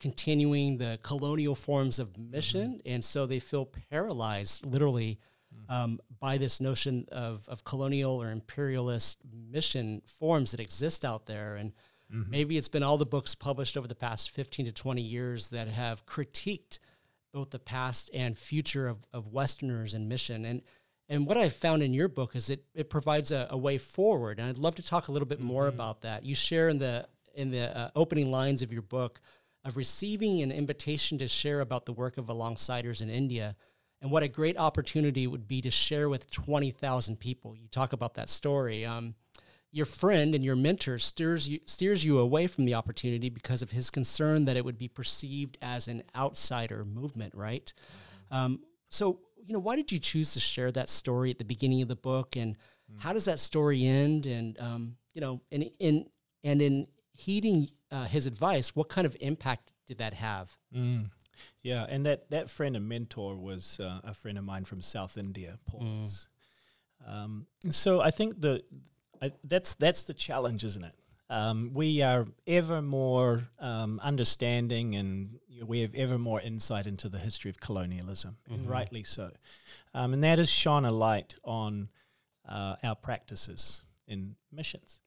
continuing 0.00 0.78
the 0.78 0.98
colonial 1.02 1.54
forms 1.54 1.98
of 1.98 2.18
mission. 2.18 2.72
Mm-hmm. 2.78 2.92
And 2.92 3.04
so 3.04 3.26
they 3.26 3.38
feel 3.38 3.66
paralyzed, 3.90 4.66
literally, 4.66 5.18
um, 5.68 6.00
by 6.18 6.36
this 6.36 6.60
notion 6.60 7.06
of, 7.12 7.48
of 7.48 7.64
colonial 7.64 8.20
or 8.20 8.30
imperialist 8.30 9.18
mission 9.32 10.02
forms 10.04 10.50
that 10.50 10.60
exist 10.60 11.04
out 11.04 11.26
there. 11.26 11.56
And 11.56 11.72
mm-hmm. 12.12 12.30
maybe 12.30 12.56
it's 12.56 12.68
been 12.68 12.82
all 12.82 12.98
the 12.98 13.06
books 13.06 13.34
published 13.34 13.76
over 13.76 13.86
the 13.86 13.94
past 13.94 14.30
15 14.30 14.66
to 14.66 14.72
20 14.72 15.00
years 15.00 15.48
that 15.50 15.68
have 15.68 16.04
critiqued 16.06 16.78
both 17.32 17.50
the 17.50 17.58
past 17.58 18.10
and 18.12 18.36
future 18.36 18.88
of, 18.88 18.98
of 19.12 19.28
Westerners 19.28 19.94
and 19.94 20.08
mission. 20.08 20.44
And, 20.44 20.62
And 21.08 21.26
what 21.26 21.36
I 21.36 21.48
found 21.48 21.82
in 21.82 21.94
your 21.94 22.08
book 22.08 22.34
is 22.34 22.50
it 22.50 22.64
it 22.74 22.90
provides 22.90 23.30
a, 23.30 23.46
a 23.50 23.56
way 23.56 23.78
forward, 23.78 24.38
and 24.38 24.48
I'd 24.48 24.58
love 24.58 24.74
to 24.76 24.82
talk 24.82 25.08
a 25.08 25.12
little 25.12 25.28
bit 25.28 25.38
mm-hmm. 25.38 25.48
more 25.48 25.68
about 25.68 26.02
that. 26.02 26.24
You 26.24 26.34
share 26.34 26.68
in 26.68 26.78
the 26.78 27.06
in 27.34 27.50
the 27.50 27.76
uh, 27.76 27.90
opening 27.94 28.30
lines 28.30 28.62
of 28.62 28.72
your 28.72 28.82
book 28.82 29.20
of 29.64 29.76
receiving 29.76 30.42
an 30.42 30.50
invitation 30.50 31.18
to 31.18 31.28
share 31.28 31.60
about 31.60 31.84
the 31.84 31.92
work 31.92 32.18
of 32.18 32.26
Alongsiders 32.26 33.02
in 33.02 33.10
India, 33.10 33.56
and 34.02 34.10
what 34.10 34.22
a 34.22 34.28
great 34.28 34.56
opportunity 34.56 35.24
it 35.24 35.26
would 35.28 35.46
be 35.48 35.60
to 35.62 35.70
share 35.70 36.08
with 36.08 36.30
twenty 36.30 36.70
thousand 36.70 37.20
people. 37.20 37.54
You 37.54 37.68
talk 37.68 37.92
about 37.92 38.14
that 38.14 38.28
story. 38.28 38.84
Um, 38.84 39.14
your 39.72 39.86
friend 39.86 40.34
and 40.34 40.44
your 40.44 40.56
mentor 40.56 40.98
steers 40.98 41.48
you, 41.48 41.60
steers 41.66 42.04
you 42.04 42.18
away 42.18 42.48
from 42.48 42.64
the 42.64 42.74
opportunity 42.74 43.30
because 43.30 43.62
of 43.62 43.70
his 43.70 43.88
concern 43.88 44.44
that 44.46 44.56
it 44.56 44.64
would 44.64 44.78
be 44.78 44.88
perceived 44.88 45.56
as 45.62 45.86
an 45.86 46.02
outsider 46.16 46.84
movement, 46.84 47.34
right? 47.36 47.72
Mm-hmm. 48.32 48.36
Um, 48.36 48.60
so 48.88 49.20
you 49.46 49.54
know, 49.54 49.60
why 49.60 49.76
did 49.76 49.90
you 49.90 49.98
choose 49.98 50.32
to 50.34 50.40
share 50.40 50.70
that 50.72 50.88
story 50.88 51.30
at 51.30 51.38
the 51.38 51.44
beginning 51.44 51.82
of 51.82 51.88
the 51.88 51.96
book, 51.96 52.36
and 52.36 52.56
mm. 52.56 53.00
how 53.00 53.12
does 53.12 53.24
that 53.24 53.38
story 53.38 53.84
end? 53.86 54.26
And 54.26 54.58
um, 54.58 54.96
you 55.12 55.20
know, 55.20 55.40
in 55.50 55.70
in 55.78 56.06
and 56.44 56.62
in 56.62 56.86
heeding 57.12 57.68
uh, 57.90 58.04
his 58.04 58.26
advice, 58.26 58.74
what 58.74 58.88
kind 58.88 59.06
of 59.06 59.16
impact 59.20 59.72
did 59.86 59.98
that 59.98 60.14
have? 60.14 60.56
Mm. 60.74 61.10
Yeah, 61.62 61.84
and 61.88 62.06
that 62.06 62.30
that 62.30 62.48
friend 62.48 62.74
and 62.76 62.88
mentor 62.88 63.36
was 63.36 63.80
uh, 63.80 64.00
a 64.02 64.14
friend 64.14 64.38
of 64.38 64.44
mine 64.44 64.64
from 64.64 64.80
South 64.80 65.18
India, 65.18 65.58
Paul. 65.66 65.82
Mm. 65.82 66.26
Um, 67.06 67.46
so 67.70 68.00
I 68.00 68.10
think 68.10 68.40
the 68.40 68.62
I, 69.20 69.32
that's 69.44 69.74
that's 69.74 70.04
the 70.04 70.14
challenge, 70.14 70.64
isn't 70.64 70.84
it? 70.84 70.94
Um, 71.28 71.70
we 71.74 72.02
are 72.02 72.26
ever 72.46 72.82
more 72.82 73.50
um, 73.60 74.00
understanding 74.02 74.96
and 74.96 75.38
we 75.64 75.80
have 75.80 75.94
ever 75.94 76.18
more 76.18 76.40
insight 76.40 76.86
into 76.86 77.08
the 77.08 77.18
history 77.18 77.50
of 77.50 77.60
colonialism, 77.60 78.38
mm-hmm. 78.44 78.54
and 78.54 78.68
rightly 78.68 79.04
so. 79.04 79.30
Um, 79.94 80.12
and 80.12 80.24
that 80.24 80.38
has 80.38 80.50
shone 80.50 80.84
a 80.84 80.90
light 80.90 81.36
on 81.44 81.88
uh, 82.48 82.76
our 82.82 82.96
practices 82.96 83.82
in 84.08 84.34
missions. 84.50 84.98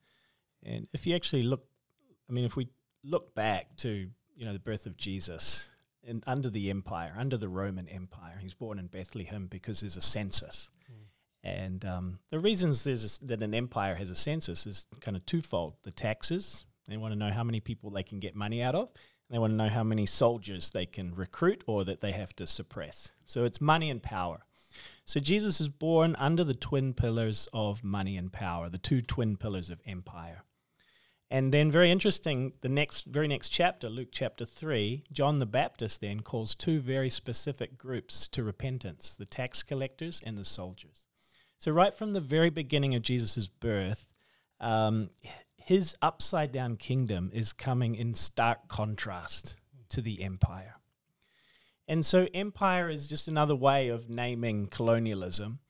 And 0.64 0.88
if 0.94 1.06
you 1.06 1.16
actually 1.16 1.42
look, 1.42 1.66
I 2.30 2.34
mean, 2.34 2.46
if 2.46 2.56
we 2.56 2.70
look 3.04 3.36
back 3.36 3.76
to 3.78 4.10
you 4.36 4.46
know 4.46 4.54
the 4.54 4.60
birth 4.60 4.86
of 4.86 4.96
Jesus 4.96 5.70
in, 6.04 6.24
under 6.28 6.50
the 6.50 6.70
empire, 6.70 7.14
under 7.18 7.38
the 7.38 7.50
Roman 7.50 7.88
Empire, 7.88 8.38
he's 8.42 8.54
born 8.54 8.80
in 8.80 8.88
Bethlehem 8.88 9.48
because 9.48 9.82
there's 9.82 9.98
a 9.98 10.02
census. 10.02 10.70
And 11.44 11.84
um, 11.84 12.20
the 12.30 12.40
reasons 12.40 12.84
there's 12.84 13.20
a, 13.22 13.26
that 13.26 13.44
an 13.44 13.54
empire 13.54 13.96
has 13.96 14.10
a 14.10 14.16
census 14.16 14.66
is 14.66 14.88
kind 15.02 15.18
of 15.18 15.26
twofold: 15.26 15.76
the 15.84 15.92
taxes. 15.92 16.66
They 16.88 16.98
want 16.98 17.14
to 17.14 17.20
know 17.20 17.32
how 17.32 17.44
many 17.44 17.60
people 17.60 17.90
they 17.90 18.04
can 18.04 18.20
get 18.20 18.36
money 18.36 18.62
out 18.62 18.76
of. 18.76 18.90
And 19.28 19.36
they 19.36 19.40
want 19.40 19.52
to 19.52 19.58
know 19.58 19.70
how 19.70 19.84
many 19.84 20.06
soldiers 20.06 20.72
they 20.72 20.86
can 20.86 21.14
recruit 21.16 21.64
or 21.68 21.84
that 21.86 22.02
they 22.02 22.12
have 22.12 22.34
to 22.38 22.48
suppress. 22.48 23.12
So 23.26 23.44
it's 23.46 23.60
money 23.60 23.90
and 23.90 24.02
power. 24.02 24.46
So 25.06 25.20
Jesus 25.20 25.60
is 25.60 25.70
born 25.70 26.16
under 26.18 26.44
the 26.44 26.54
twin 26.54 26.94
pillars 26.94 27.48
of 27.54 27.84
money 27.84 28.16
and 28.16 28.32
power, 28.32 28.70
the 28.70 28.78
two 28.78 29.02
twin 29.02 29.36
pillars 29.36 29.70
of 29.70 29.82
empire. 29.86 30.44
And 31.34 31.52
then, 31.52 31.72
very 31.72 31.90
interesting, 31.90 32.54
the 32.62 32.70
next, 32.70 33.06
very 33.06 33.28
next 33.28 33.50
chapter, 33.50 33.90
Luke 33.90 34.10
chapter 34.12 34.46
3, 34.46 35.06
John 35.12 35.40
the 35.40 35.48
Baptist 35.48 36.00
then 36.00 36.20
calls 36.20 36.54
two 36.54 36.80
very 36.80 37.10
specific 37.10 37.76
groups 37.76 38.28
to 38.28 38.44
repentance 38.44 39.16
the 39.16 39.26
tax 39.26 39.64
collectors 39.64 40.22
and 40.24 40.38
the 40.38 40.46
soldiers. 40.46 41.08
So, 41.58 41.72
right 41.72 41.92
from 41.92 42.14
the 42.14 42.20
very 42.20 42.52
beginning 42.52 42.94
of 42.94 43.02
Jesus' 43.02 43.48
birth, 43.48 44.06
um, 44.60 45.10
his 45.58 45.96
upside 46.04 46.52
down 46.52 46.78
kingdom 46.78 47.32
is 47.34 47.52
coming 47.52 47.96
in 47.96 48.14
stark 48.14 48.68
contrast 48.68 49.60
to 49.90 50.02
the 50.02 50.22
empire. 50.22 50.76
And 51.88 52.06
so, 52.06 52.28
empire 52.36 52.92
is 52.92 53.08
just 53.08 53.28
another 53.28 53.56
way 53.56 53.88
of 53.88 54.08
naming 54.08 54.68
colonialism. 54.68 55.62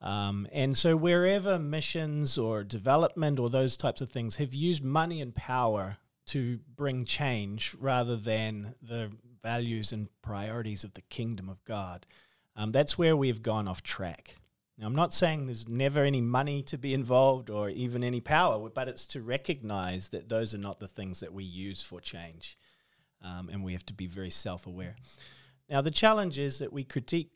Um, 0.00 0.48
and 0.50 0.76
so, 0.76 0.96
wherever 0.96 1.58
missions 1.58 2.38
or 2.38 2.64
development 2.64 3.38
or 3.38 3.50
those 3.50 3.76
types 3.76 4.00
of 4.00 4.10
things 4.10 4.36
have 4.36 4.54
used 4.54 4.82
money 4.82 5.20
and 5.20 5.34
power 5.34 5.98
to 6.26 6.60
bring 6.74 7.04
change 7.04 7.74
rather 7.78 8.16
than 8.16 8.74
the 8.80 9.12
values 9.42 9.92
and 9.92 10.08
priorities 10.22 10.84
of 10.84 10.94
the 10.94 11.02
kingdom 11.02 11.48
of 11.50 11.62
God, 11.64 12.06
um, 12.56 12.72
that's 12.72 12.96
where 12.96 13.16
we've 13.16 13.42
gone 13.42 13.68
off 13.68 13.82
track. 13.82 14.36
Now, 14.78 14.86
I'm 14.86 14.94
not 14.94 15.12
saying 15.12 15.44
there's 15.44 15.68
never 15.68 16.04
any 16.04 16.22
money 16.22 16.62
to 16.62 16.78
be 16.78 16.94
involved 16.94 17.50
or 17.50 17.68
even 17.68 18.02
any 18.02 18.22
power, 18.22 18.70
but 18.70 18.88
it's 18.88 19.06
to 19.08 19.20
recognize 19.20 20.08
that 20.08 20.30
those 20.30 20.54
are 20.54 20.58
not 20.58 20.80
the 20.80 20.88
things 20.88 21.20
that 21.20 21.34
we 21.34 21.44
use 21.44 21.82
for 21.82 22.00
change. 22.00 22.56
Um, 23.22 23.50
and 23.52 23.62
we 23.62 23.72
have 23.72 23.84
to 23.86 23.92
be 23.92 24.06
very 24.06 24.30
self 24.30 24.66
aware. 24.66 24.96
Now, 25.68 25.82
the 25.82 25.90
challenge 25.90 26.38
is 26.38 26.58
that 26.58 26.72
we 26.72 26.84
critique 26.84 27.30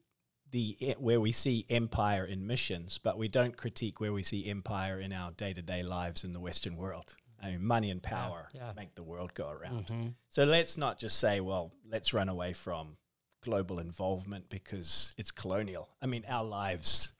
the 0.54 0.94
where 0.98 1.20
we 1.20 1.32
see 1.32 1.66
empire 1.68 2.24
in 2.24 2.46
missions, 2.46 3.00
but 3.02 3.18
we 3.18 3.26
don't 3.26 3.56
critique 3.56 4.00
where 4.00 4.12
we 4.12 4.22
see 4.22 4.48
empire 4.48 5.00
in 5.00 5.12
our 5.12 5.32
day 5.32 5.52
to 5.52 5.60
day 5.60 5.82
lives 5.82 6.22
in 6.22 6.32
the 6.32 6.38
Western 6.38 6.76
world. 6.76 7.16
I 7.42 7.50
mean, 7.50 7.64
money 7.64 7.90
and 7.90 8.00
power 8.00 8.48
yeah, 8.54 8.68
yeah. 8.68 8.72
make 8.76 8.94
the 8.94 9.02
world 9.02 9.34
go 9.34 9.50
around. 9.50 9.88
Mm-hmm. 9.88 10.08
So 10.28 10.44
let's 10.44 10.78
not 10.78 10.96
just 10.96 11.18
say, 11.18 11.40
well, 11.40 11.72
let's 11.90 12.14
run 12.14 12.28
away 12.28 12.52
from 12.52 12.96
global 13.42 13.80
involvement 13.80 14.48
because 14.48 15.12
it's 15.18 15.32
colonial. 15.32 15.88
I 16.00 16.06
mean, 16.06 16.24
our 16.28 16.44
lives 16.44 17.12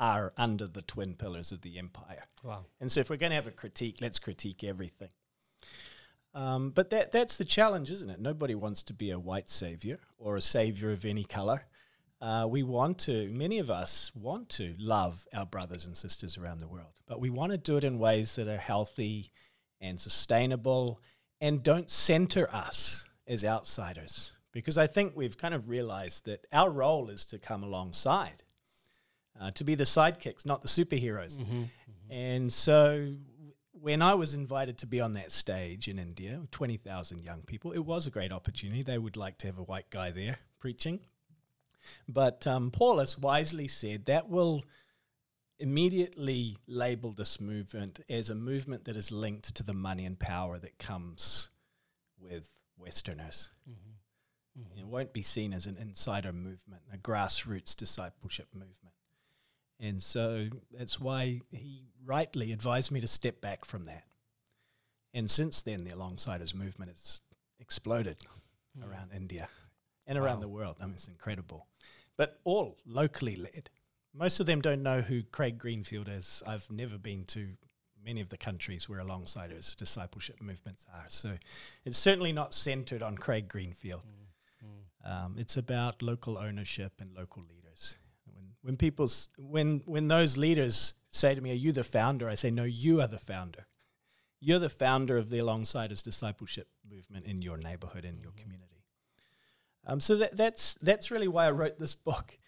are 0.00 0.32
under 0.36 0.66
the 0.66 0.82
twin 0.82 1.14
pillars 1.14 1.52
of 1.52 1.62
the 1.62 1.78
empire. 1.78 2.24
Wow. 2.42 2.64
And 2.80 2.90
so 2.90 3.00
if 3.00 3.08
we're 3.08 3.16
going 3.16 3.30
to 3.30 3.36
have 3.36 3.46
a 3.46 3.52
critique, 3.52 3.98
let's 4.00 4.18
critique 4.18 4.64
everything. 4.64 5.10
Um, 6.34 6.70
but 6.70 6.90
that 6.90 7.12
that's 7.12 7.36
the 7.36 7.44
challenge, 7.44 7.90
isn't 7.90 8.10
it? 8.10 8.20
Nobody 8.20 8.56
wants 8.56 8.82
to 8.84 8.92
be 8.92 9.10
a 9.10 9.18
white 9.18 9.48
savior 9.48 10.00
or 10.18 10.36
a 10.36 10.40
savior 10.40 10.90
of 10.90 11.04
any 11.04 11.24
color. 11.24 11.66
Uh, 12.20 12.46
we 12.48 12.62
want 12.62 12.98
to, 12.98 13.30
many 13.30 13.58
of 13.58 13.70
us 13.70 14.12
want 14.14 14.48
to 14.50 14.74
love 14.78 15.26
our 15.32 15.46
brothers 15.46 15.86
and 15.86 15.96
sisters 15.96 16.36
around 16.36 16.60
the 16.60 16.68
world, 16.68 17.00
but 17.06 17.18
we 17.20 17.30
want 17.30 17.50
to 17.50 17.58
do 17.58 17.78
it 17.78 17.84
in 17.84 17.98
ways 17.98 18.36
that 18.36 18.46
are 18.46 18.58
healthy 18.58 19.30
and 19.80 19.98
sustainable 19.98 21.00
and 21.40 21.62
don't 21.62 21.90
center 21.90 22.48
us 22.54 23.08
as 23.26 23.44
outsiders. 23.44 24.32
Because 24.52 24.76
I 24.76 24.86
think 24.86 25.16
we've 25.16 25.38
kind 25.38 25.54
of 25.54 25.68
realized 25.68 26.26
that 26.26 26.46
our 26.52 26.70
role 26.70 27.08
is 27.08 27.24
to 27.26 27.38
come 27.38 27.62
alongside 27.62 28.42
uh, 29.40 29.50
to 29.52 29.64
be 29.64 29.74
the 29.74 29.84
sidekicks, 29.84 30.44
not 30.44 30.62
the 30.62 30.68
superheroes. 30.68 31.38
Mm-hmm, 31.38 31.60
mm-hmm. 31.60 32.12
And 32.12 32.52
so 32.52 33.14
when 33.72 34.02
I 34.02 34.14
was 34.14 34.34
invited 34.34 34.76
to 34.78 34.86
be 34.86 35.00
on 35.00 35.12
that 35.14 35.32
stage 35.32 35.88
in 35.88 35.98
India, 35.98 36.42
20,000 36.50 37.22
young 37.22 37.42
people, 37.42 37.72
it 37.72 37.78
was 37.78 38.06
a 38.06 38.10
great 38.10 38.32
opportunity. 38.32 38.82
They 38.82 38.98
would 38.98 39.16
like 39.16 39.38
to 39.38 39.46
have 39.46 39.58
a 39.58 39.62
white 39.62 39.90
guy 39.90 40.10
there 40.10 40.38
preaching. 40.58 41.00
But 42.08 42.46
um, 42.46 42.70
Paulus 42.70 43.18
wisely 43.18 43.68
said 43.68 44.06
that 44.06 44.28
will 44.28 44.64
immediately 45.58 46.56
label 46.66 47.12
this 47.12 47.40
movement 47.40 48.00
as 48.08 48.30
a 48.30 48.34
movement 48.34 48.84
that 48.86 48.96
is 48.96 49.12
linked 49.12 49.54
to 49.54 49.62
the 49.62 49.74
money 49.74 50.06
and 50.06 50.18
power 50.18 50.58
that 50.58 50.78
comes 50.78 51.50
with 52.18 52.48
Westerners. 52.78 53.50
Mm-hmm. 53.68 54.62
Mm-hmm. 54.62 54.78
It 54.78 54.86
won't 54.86 55.12
be 55.12 55.22
seen 55.22 55.52
as 55.52 55.66
an 55.66 55.76
insider 55.76 56.32
movement, 56.32 56.82
a 56.92 56.96
grassroots 56.96 57.76
discipleship 57.76 58.48
movement. 58.54 58.94
And 59.78 60.02
so 60.02 60.48
that's 60.72 60.98
why 60.98 61.40
he 61.50 61.84
rightly 62.04 62.52
advised 62.52 62.90
me 62.90 63.00
to 63.00 63.08
step 63.08 63.40
back 63.40 63.64
from 63.64 63.84
that. 63.84 64.04
And 65.14 65.30
since 65.30 65.62
then, 65.62 65.84
the 65.84 65.90
Alongsiders 65.90 66.54
movement 66.54 66.90
has 66.90 67.20
exploded 67.58 68.18
mm. 68.78 68.88
around 68.88 69.10
India 69.14 69.48
and 70.10 70.18
wow. 70.18 70.24
around 70.24 70.40
the 70.40 70.48
world. 70.48 70.76
I 70.80 70.84
mean, 70.84 70.94
it's 70.94 71.08
incredible. 71.08 71.66
But 72.16 72.40
all 72.44 72.76
locally 72.84 73.36
led. 73.36 73.70
Most 74.12 74.40
of 74.40 74.46
them 74.46 74.60
don't 74.60 74.82
know 74.82 75.00
who 75.00 75.22
Craig 75.22 75.56
Greenfield 75.56 76.08
is. 76.08 76.42
I've 76.46 76.68
never 76.70 76.98
been 76.98 77.24
to 77.26 77.50
many 78.04 78.20
of 78.20 78.28
the 78.28 78.36
countries 78.36 78.88
where 78.88 78.98
Alongsiders 78.98 79.76
discipleship 79.76 80.42
movements 80.42 80.84
are. 80.92 81.06
So 81.08 81.38
it's 81.84 81.96
certainly 81.96 82.32
not 82.32 82.54
centered 82.54 83.02
on 83.02 83.16
Craig 83.16 83.48
Greenfield. 83.48 84.02
Mm. 84.02 84.66
Mm. 84.66 85.24
Um, 85.24 85.36
it's 85.38 85.56
about 85.56 86.02
local 86.02 86.36
ownership 86.36 86.94
and 86.98 87.14
local 87.14 87.42
leaders 87.42 87.96
when 88.26 88.54
when 88.62 88.76
people 88.76 89.08
when 89.38 89.82
when 89.86 90.08
those 90.08 90.36
leaders 90.36 90.94
say 91.10 91.34
to 91.34 91.40
me, 91.40 91.52
"Are 91.52 91.54
you 91.54 91.72
the 91.72 91.84
founder?" 91.84 92.28
I 92.28 92.34
say, 92.34 92.50
"No, 92.50 92.64
you 92.64 93.00
are 93.00 93.08
the 93.08 93.18
founder. 93.18 93.66
You're 94.40 94.58
the 94.58 94.68
founder 94.68 95.16
of 95.16 95.30
the 95.30 95.38
Alongsiders 95.38 96.02
discipleship 96.02 96.68
movement 96.88 97.26
in 97.26 97.42
your 97.42 97.58
neighborhood 97.58 98.04
in 98.04 98.18
your 98.18 98.32
community." 98.32 98.69
Um, 99.86 100.00
so 100.00 100.16
that, 100.16 100.36
that's 100.36 100.74
that's 100.74 101.10
really 101.10 101.28
why 101.28 101.46
I 101.46 101.50
wrote 101.50 101.78
this 101.78 101.94
book, 101.94 102.38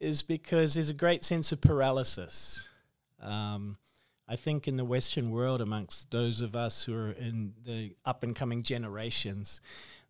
is 0.00 0.22
because 0.22 0.74
there's 0.74 0.90
a 0.90 0.94
great 0.94 1.24
sense 1.24 1.52
of 1.52 1.60
paralysis. 1.60 2.68
Um, 3.20 3.78
I 4.28 4.36
think 4.36 4.66
in 4.66 4.76
the 4.76 4.84
Western 4.84 5.30
world, 5.30 5.60
amongst 5.60 6.10
those 6.10 6.40
of 6.40 6.56
us 6.56 6.84
who 6.84 6.94
are 6.94 7.10
in 7.10 7.54
the 7.64 7.94
up 8.04 8.22
and 8.22 8.34
coming 8.34 8.62
generations, 8.62 9.60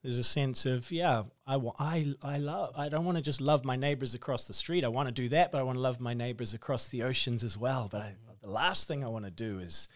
there's 0.03 0.19
a 0.19 0.25
sense 0.25 0.67
of 0.67 0.91
yeah 0.91 1.23
I, 1.47 1.61
I, 1.79 2.15
I 2.23 2.39
love 2.39 2.75
i 2.77 2.89
don't 2.89 3.05
want 3.05 3.17
to 3.19 3.23
just 3.23 3.41
love 3.41 3.65
my 3.65 3.77
neighbors 3.77 4.15
across 4.15 4.47
the 4.47 4.55
street 4.55 4.85
i 4.85 4.89
want 4.89 5.09
to 5.09 5.13
do 5.13 5.29
that 5.31 5.53
but 5.53 5.59
i 5.59 5.63
want 5.63 5.77
to 5.77 5.83
love 5.83 6.01
my 6.01 6.15
neighbors 6.15 6.55
across 6.55 6.89
the 6.89 7.03
oceans 7.03 7.45
as 7.45 7.57
well 7.57 7.89
but 7.91 8.03
I, 8.03 8.15
the 8.43 8.51
last 8.51 8.89
thing 8.89 9.05
i 9.05 9.09
want 9.09 9.25
to 9.25 9.31
do 9.31 9.61
is 9.61 9.89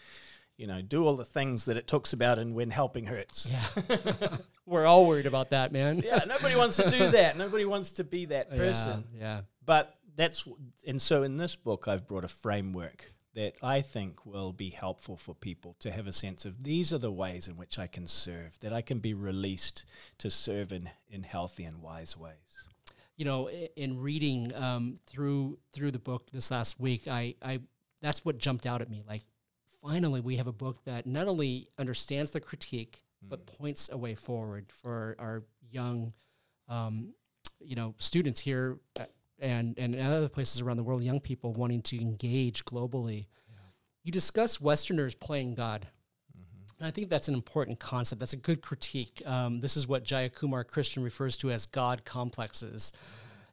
you 0.56 0.66
know 0.66 0.80
do 0.82 1.04
all 1.04 1.16
the 1.16 1.24
things 1.24 1.64
that 1.66 1.76
it 1.76 1.86
talks 1.86 2.12
about 2.12 2.38
in 2.38 2.54
when 2.54 2.70
helping 2.70 3.06
hurts 3.06 3.48
yeah 3.50 4.36
we're 4.66 4.86
all 4.86 5.06
worried 5.06 5.26
about 5.26 5.50
that 5.50 5.72
man 5.72 6.00
yeah 6.04 6.24
nobody 6.26 6.56
wants 6.56 6.76
to 6.76 6.88
do 6.90 7.10
that 7.10 7.36
nobody 7.36 7.64
wants 7.64 7.92
to 7.92 8.04
be 8.04 8.24
that 8.26 8.50
person 8.50 9.04
yeah, 9.14 9.20
yeah. 9.20 9.40
but 9.64 9.98
that's 10.16 10.48
and 10.86 11.00
so 11.00 11.22
in 11.22 11.36
this 11.36 11.56
book 11.56 11.86
I've 11.86 12.06
brought 12.06 12.24
a 12.24 12.28
framework 12.28 13.12
that 13.36 13.54
I 13.62 13.82
think 13.82 14.24
will 14.24 14.52
be 14.52 14.70
helpful 14.70 15.18
for 15.18 15.34
people 15.34 15.76
to 15.80 15.90
have 15.92 16.06
a 16.06 16.12
sense 16.12 16.46
of 16.46 16.64
these 16.64 16.90
are 16.90 16.98
the 16.98 17.12
ways 17.12 17.46
in 17.46 17.58
which 17.58 17.78
I 17.78 17.86
can 17.86 18.08
serve, 18.08 18.58
that 18.60 18.72
I 18.72 18.80
can 18.80 18.98
be 18.98 19.12
released 19.12 19.84
to 20.18 20.30
serve 20.30 20.72
in, 20.72 20.88
in 21.10 21.22
healthy 21.22 21.64
and 21.64 21.82
wise 21.82 22.16
ways. 22.16 22.32
You 23.18 23.26
know, 23.26 23.50
in 23.50 24.00
reading 24.00 24.54
um, 24.54 24.96
through 25.06 25.58
through 25.70 25.90
the 25.90 25.98
book 25.98 26.30
this 26.30 26.50
last 26.50 26.80
week, 26.80 27.08
I, 27.08 27.34
I 27.42 27.60
that's 28.00 28.24
what 28.24 28.38
jumped 28.38 28.66
out 28.66 28.80
at 28.80 28.90
me. 28.90 29.02
Like, 29.06 29.22
finally, 29.86 30.20
we 30.20 30.36
have 30.36 30.46
a 30.46 30.52
book 30.52 30.82
that 30.84 31.06
not 31.06 31.28
only 31.28 31.68
understands 31.78 32.30
the 32.30 32.40
critique 32.40 33.02
mm. 33.24 33.28
but 33.28 33.46
points 33.46 33.88
a 33.92 33.96
way 33.96 34.14
forward 34.14 34.66
for 34.68 35.16
our 35.18 35.44
young, 35.70 36.12
um, 36.68 37.14
you 37.60 37.76
know, 37.76 37.94
students 37.98 38.40
here 38.40 38.78
and 39.38 39.78
and 39.78 39.98
other 39.98 40.28
places 40.28 40.60
around 40.60 40.76
the 40.76 40.82
world, 40.82 41.02
young 41.02 41.20
people 41.20 41.52
wanting 41.52 41.82
to 41.82 42.00
engage 42.00 42.64
globally. 42.64 43.26
Yeah. 43.48 43.58
You 44.04 44.12
discuss 44.12 44.60
Westerners 44.60 45.14
playing 45.14 45.54
God. 45.54 45.86
Mm-hmm. 46.36 46.84
I 46.84 46.90
think 46.90 47.08
that's 47.08 47.28
an 47.28 47.34
important 47.34 47.78
concept. 47.78 48.20
That's 48.20 48.32
a 48.32 48.38
good 48.38 48.62
critique. 48.62 49.22
Um, 49.24 49.60
this 49.60 49.76
is 49.76 49.86
what 49.86 50.04
Jayakumar 50.04 50.66
Christian 50.66 51.02
refers 51.02 51.36
to 51.38 51.50
as 51.50 51.66
God 51.66 52.04
complexes. 52.04 52.92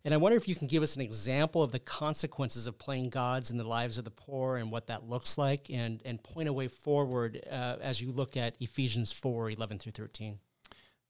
And 0.06 0.14
I 0.14 0.18
wonder 0.18 0.38
if 0.38 0.50
you 0.50 0.56
can 0.56 0.68
give 0.68 0.84
us 0.84 0.96
an 0.96 1.02
example 1.02 1.64
of 1.64 1.72
the 1.72 1.80
consequences 1.80 2.68
of 2.68 2.78
playing 2.78 3.10
gods 3.10 3.52
in 3.52 3.58
the 3.58 3.64
lives 3.64 3.98
of 3.98 4.04
the 4.04 4.12
poor 4.12 4.58
and 4.58 4.70
what 4.70 4.88
that 4.88 5.08
looks 5.08 5.38
like, 5.38 5.70
and, 5.70 6.02
and 6.04 6.22
point 6.22 6.50
a 6.50 6.54
way 6.54 6.68
forward 6.68 7.42
uh, 7.50 7.78
as 7.82 8.02
you 8.02 8.12
look 8.12 8.36
at 8.36 8.56
Ephesians 8.60 9.14
4 9.14 9.52
11 9.52 9.80
through 9.80 9.94
13. 9.94 10.40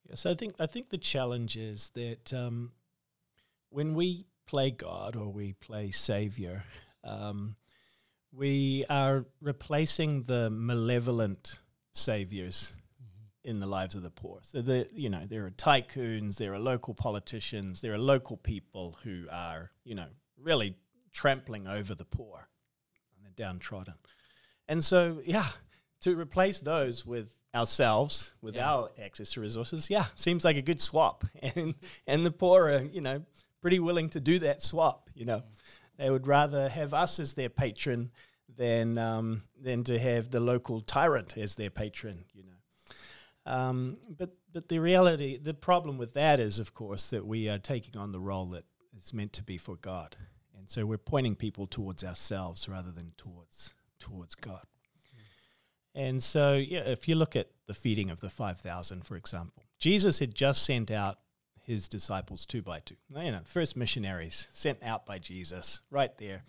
Yes, 0.10 0.26
I 0.26 0.36
think, 0.36 0.54
I 0.60 0.68
think 0.68 0.90
the 0.90 0.98
challenge 0.98 1.56
is 1.58 1.92
that 1.96 2.32
um, 2.34 2.72
when 3.70 3.96
we 3.96 4.28
play 4.46 4.70
God 4.70 5.16
or 5.16 5.30
we 5.30 5.54
play 5.54 5.90
Savior, 5.90 6.66
um, 7.04 7.56
we 8.32 8.86
are 8.90 9.26
replacing 9.42 10.24
the 10.24 10.50
malevolent 10.50 11.62
saviors. 11.94 12.76
In 13.44 13.60
the 13.60 13.68
lives 13.68 13.96
of 13.96 14.04
the 14.04 14.10
poor. 14.10 14.40
So 14.42 14.62
the 14.62 14.88
you 14.94 15.10
know 15.10 15.26
there 15.28 15.46
are 15.46 15.52
tycoons, 15.52 16.38
there 16.38 16.54
are 16.54 16.60
local 16.60 16.94
politicians, 16.94 17.82
there 17.82 17.94
are 17.94 18.00
local 18.00 18.38
people 18.38 18.98
who 19.04 19.26
are 19.32 19.72
you 19.84 19.96
know 19.96 20.08
really 20.42 20.78
trampling 21.12 21.68
over 21.68 21.94
the 21.96 22.06
poor 22.06 22.50
and 23.16 23.26
the 23.26 23.32
downtrodden. 23.36 23.96
And 24.68 24.84
so 24.84 25.22
yeah, 25.26 25.48
to 26.02 26.16
replace 26.16 26.60
those 26.60 27.06
with 27.06 27.28
ourselves 27.56 28.34
with 28.42 28.56
yeah. 28.56 28.72
our 28.72 28.90
access 29.04 29.32
to 29.32 29.42
resources, 29.42 29.90
yeah, 29.90 30.06
seems 30.16 30.44
like 30.44 30.58
a 30.58 30.62
good 30.62 30.82
swap. 30.82 31.24
And 31.56 31.76
and 32.08 32.26
the 32.26 32.32
poor 32.32 32.70
are 32.70 32.84
you 32.84 33.02
know 33.02 33.24
pretty 33.62 33.80
willing 33.80 34.10
to 34.10 34.20
do 34.20 34.40
that 34.40 34.62
swap. 34.62 35.10
You 35.14 35.26
know, 35.26 35.44
they 35.98 36.10
would 36.10 36.28
rather 36.28 36.70
have 36.70 36.94
us 36.94 37.20
as 37.20 37.34
their 37.34 37.50
patron 37.50 38.12
than 38.56 38.98
um, 38.98 39.44
than 39.60 39.84
to 39.86 40.00
have 40.00 40.30
the 40.30 40.40
local 40.40 40.82
tyrant 40.82 41.38
as 41.38 41.56
their 41.56 41.70
patron. 41.70 42.26
You 42.34 42.44
know, 42.44 42.53
um, 43.46 43.98
but 44.18 44.36
but 44.52 44.70
the 44.70 44.80
reality, 44.80 45.38
the 45.38 45.54
problem 45.54 45.98
with 45.98 46.14
that 46.14 46.40
is, 46.40 46.60
of 46.60 46.74
course, 46.74 47.10
that 47.10 47.26
we 47.26 47.50
are 47.50 47.58
taking 47.58 48.00
on 48.00 48.12
the 48.12 48.20
role 48.20 48.46
that 48.46 48.66
is 48.96 49.14
meant 49.14 49.34
to 49.34 49.44
be 49.44 49.58
for 49.58 49.76
God, 49.76 50.16
and 50.58 50.70
so 50.70 50.86
we're 50.86 50.98
pointing 50.98 51.36
people 51.36 51.68
towards 51.68 52.04
ourselves 52.04 52.70
rather 52.70 52.92
than 52.92 53.14
towards 53.18 53.74
towards 54.00 54.36
God. 54.36 54.66
And 55.96 56.24
so, 56.24 56.56
yeah, 56.56 56.82
if 56.82 57.08
you 57.08 57.16
look 57.16 57.36
at 57.36 57.50
the 57.68 57.74
feeding 57.74 58.10
of 58.10 58.20
the 58.20 58.30
5,000, 58.30 59.06
for 59.06 59.16
example, 59.16 59.64
Jesus 59.80 60.18
had 60.20 60.34
just 60.34 60.66
sent 60.66 60.90
out 60.90 61.20
his 61.62 61.88
disciples 61.88 62.46
two 62.46 62.62
by 62.62 62.80
two. 62.80 62.96
You 63.16 63.32
know, 63.32 63.42
first 63.46 63.78
missionaries 63.78 64.48
sent 64.54 64.82
out 64.84 65.06
by 65.06 65.20
Jesus 65.20 65.82
right 65.90 66.16
there. 66.18 66.44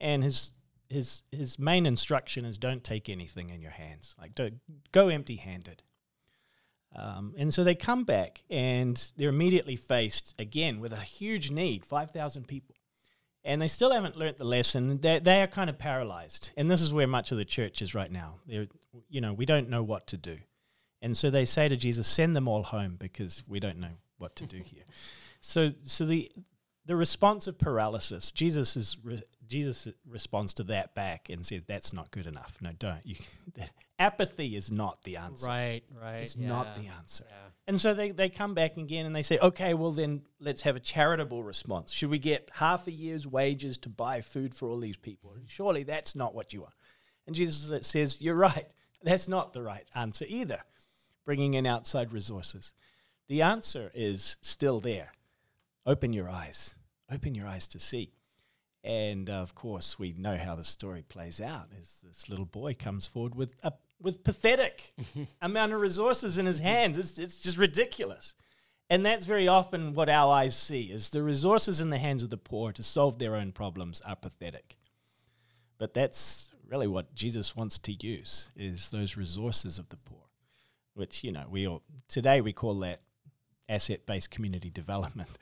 And 0.00 0.24
his 0.24 0.52
his 0.88 1.22
his 1.32 1.58
main 1.58 1.84
instruction 1.84 2.44
is 2.44 2.58
don't 2.58 2.84
take 2.84 3.08
anything 3.08 3.50
in 3.50 3.60
your 3.60 3.72
hands. 3.72 4.14
Like 4.18 4.34
don't 4.34 4.60
go 4.92 5.08
empty 5.08 5.36
handed. 5.36 5.82
Um, 6.96 7.34
and 7.36 7.52
so 7.52 7.62
they 7.62 7.74
come 7.74 8.04
back 8.04 8.42
and 8.48 9.12
they're 9.16 9.28
immediately 9.28 9.76
faced 9.76 10.34
again 10.38 10.80
with 10.80 10.92
a 10.92 10.96
huge 10.96 11.50
need 11.50 11.84
5,000 11.84 12.48
people. 12.48 12.74
And 13.44 13.62
they 13.62 13.68
still 13.68 13.92
haven't 13.92 14.16
learnt 14.16 14.38
the 14.38 14.44
lesson. 14.44 15.00
They, 15.00 15.20
they 15.20 15.42
are 15.42 15.46
kind 15.46 15.70
of 15.70 15.78
paralyzed. 15.78 16.52
And 16.56 16.70
this 16.70 16.80
is 16.80 16.92
where 16.92 17.06
much 17.06 17.30
of 17.30 17.38
the 17.38 17.44
church 17.44 17.80
is 17.80 17.94
right 17.94 18.10
now. 18.10 18.36
They're, 18.46 18.66
you 19.08 19.20
know, 19.20 19.32
we 19.32 19.46
don't 19.46 19.68
know 19.68 19.82
what 19.82 20.06
to 20.08 20.16
do. 20.16 20.38
And 21.02 21.16
so 21.16 21.30
they 21.30 21.44
say 21.44 21.68
to 21.68 21.76
Jesus, 21.76 22.08
send 22.08 22.34
them 22.34 22.48
all 22.48 22.64
home 22.64 22.96
because 22.98 23.44
we 23.46 23.60
don't 23.60 23.78
know 23.78 23.98
what 24.18 24.34
to 24.36 24.46
do 24.46 24.58
here. 24.58 24.84
So, 25.42 25.74
so 25.84 26.06
the 26.06 26.32
the 26.86 26.96
response 26.96 27.46
of 27.46 27.58
paralysis, 27.58 28.30
Jesus 28.30 28.76
is 28.76 28.96
re, 29.02 29.22
Jesus 29.46 29.88
responds 30.08 30.54
to 30.54 30.64
that 30.64 30.94
back 30.94 31.28
and 31.28 31.44
says, 31.44 31.64
"That's 31.66 31.92
not 31.92 32.10
good 32.10 32.26
enough. 32.26 32.58
No, 32.60 32.70
don't. 32.78 33.04
You, 33.04 33.16
apathy 33.98 34.56
is 34.56 34.70
not 34.70 35.02
the 35.04 35.16
answer. 35.16 35.46
Right, 35.46 35.82
right. 36.00 36.18
It's 36.18 36.36
yeah. 36.36 36.48
not 36.48 36.74
the 36.74 36.88
answer." 36.88 37.24
Yeah. 37.28 37.46
And 37.68 37.80
so 37.80 37.94
they, 37.94 38.12
they 38.12 38.28
come 38.28 38.54
back 38.54 38.76
again 38.76 39.06
and 39.06 39.16
they 39.16 39.22
say, 39.22 39.38
okay, 39.38 39.74
well, 39.74 39.90
then 39.90 40.22
let's 40.38 40.62
have 40.62 40.76
a 40.76 40.80
charitable 40.80 41.42
response. 41.42 41.92
Should 41.92 42.10
we 42.10 42.20
get 42.20 42.48
half 42.54 42.86
a 42.86 42.92
year's 42.92 43.26
wages 43.26 43.76
to 43.78 43.88
buy 43.88 44.20
food 44.20 44.54
for 44.54 44.68
all 44.68 44.78
these 44.78 44.96
people? 44.96 45.34
Surely 45.46 45.82
that's 45.82 46.14
not 46.14 46.34
what 46.34 46.52
you 46.52 46.60
want. 46.60 46.74
And 47.26 47.34
Jesus 47.34 47.86
says, 47.86 48.20
you're 48.20 48.36
right. 48.36 48.66
That's 49.02 49.26
not 49.26 49.52
the 49.52 49.62
right 49.62 49.84
answer 49.96 50.24
either, 50.28 50.60
bringing 51.24 51.54
in 51.54 51.66
outside 51.66 52.12
resources. 52.12 52.72
The 53.28 53.42
answer 53.42 53.90
is 53.94 54.36
still 54.42 54.78
there. 54.78 55.12
Open 55.86 56.12
your 56.12 56.28
eyes. 56.28 56.74
Open 57.10 57.34
your 57.34 57.46
eyes 57.46 57.68
to 57.68 57.78
see. 57.78 58.12
And 58.82 59.30
uh, 59.30 59.34
of 59.34 59.54
course, 59.54 59.98
we 59.98 60.12
know 60.12 60.36
how 60.36 60.56
the 60.56 60.64
story 60.64 61.02
plays 61.02 61.40
out 61.40 61.68
as 61.80 62.00
this 62.04 62.28
little 62.28 62.44
boy 62.44 62.74
comes 62.74 63.06
forward 63.06 63.34
with 63.34 63.56
a 63.62 63.72
with 64.00 64.24
pathetic 64.24 64.92
amount 65.42 65.72
of 65.72 65.80
resources 65.80 66.38
in 66.38 66.46
his 66.46 66.58
hands. 66.58 66.98
It's, 66.98 67.18
it's 67.18 67.38
just 67.38 67.56
ridiculous. 67.56 68.34
And 68.90 69.04
that's 69.04 69.26
very 69.26 69.48
often 69.48 69.94
what 69.94 70.08
our 70.08 70.32
eyes 70.32 70.56
see 70.56 70.84
is 70.84 71.10
the 71.10 71.22
resources 71.22 71.80
in 71.80 71.90
the 71.90 71.98
hands 71.98 72.22
of 72.22 72.30
the 72.30 72.36
poor 72.36 72.72
to 72.72 72.82
solve 72.82 73.18
their 73.18 73.34
own 73.34 73.52
problems 73.52 74.00
are 74.02 74.16
pathetic. 74.16 74.76
But 75.78 75.94
that's 75.94 76.50
really 76.68 76.86
what 76.86 77.14
Jesus 77.14 77.56
wants 77.56 77.78
to 77.80 77.92
use 77.92 78.50
is 78.56 78.90
those 78.90 79.16
resources 79.16 79.78
of 79.78 79.88
the 79.88 79.96
poor, 79.96 80.28
which, 80.94 81.24
you 81.24 81.32
know, 81.32 81.46
we 81.50 81.66
all, 81.66 81.82
today 82.06 82.40
we 82.40 82.52
call 82.52 82.78
that 82.80 83.00
asset 83.68 84.06
based 84.06 84.30
community 84.30 84.70
development 84.70 85.38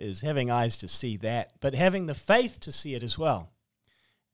is 0.00 0.22
having 0.22 0.50
eyes 0.50 0.76
to 0.78 0.88
see 0.88 1.16
that, 1.18 1.52
but 1.60 1.74
having 1.74 2.06
the 2.06 2.14
faith 2.14 2.58
to 2.60 2.72
see 2.72 2.94
it 2.94 3.02
as 3.02 3.18
well. 3.18 3.50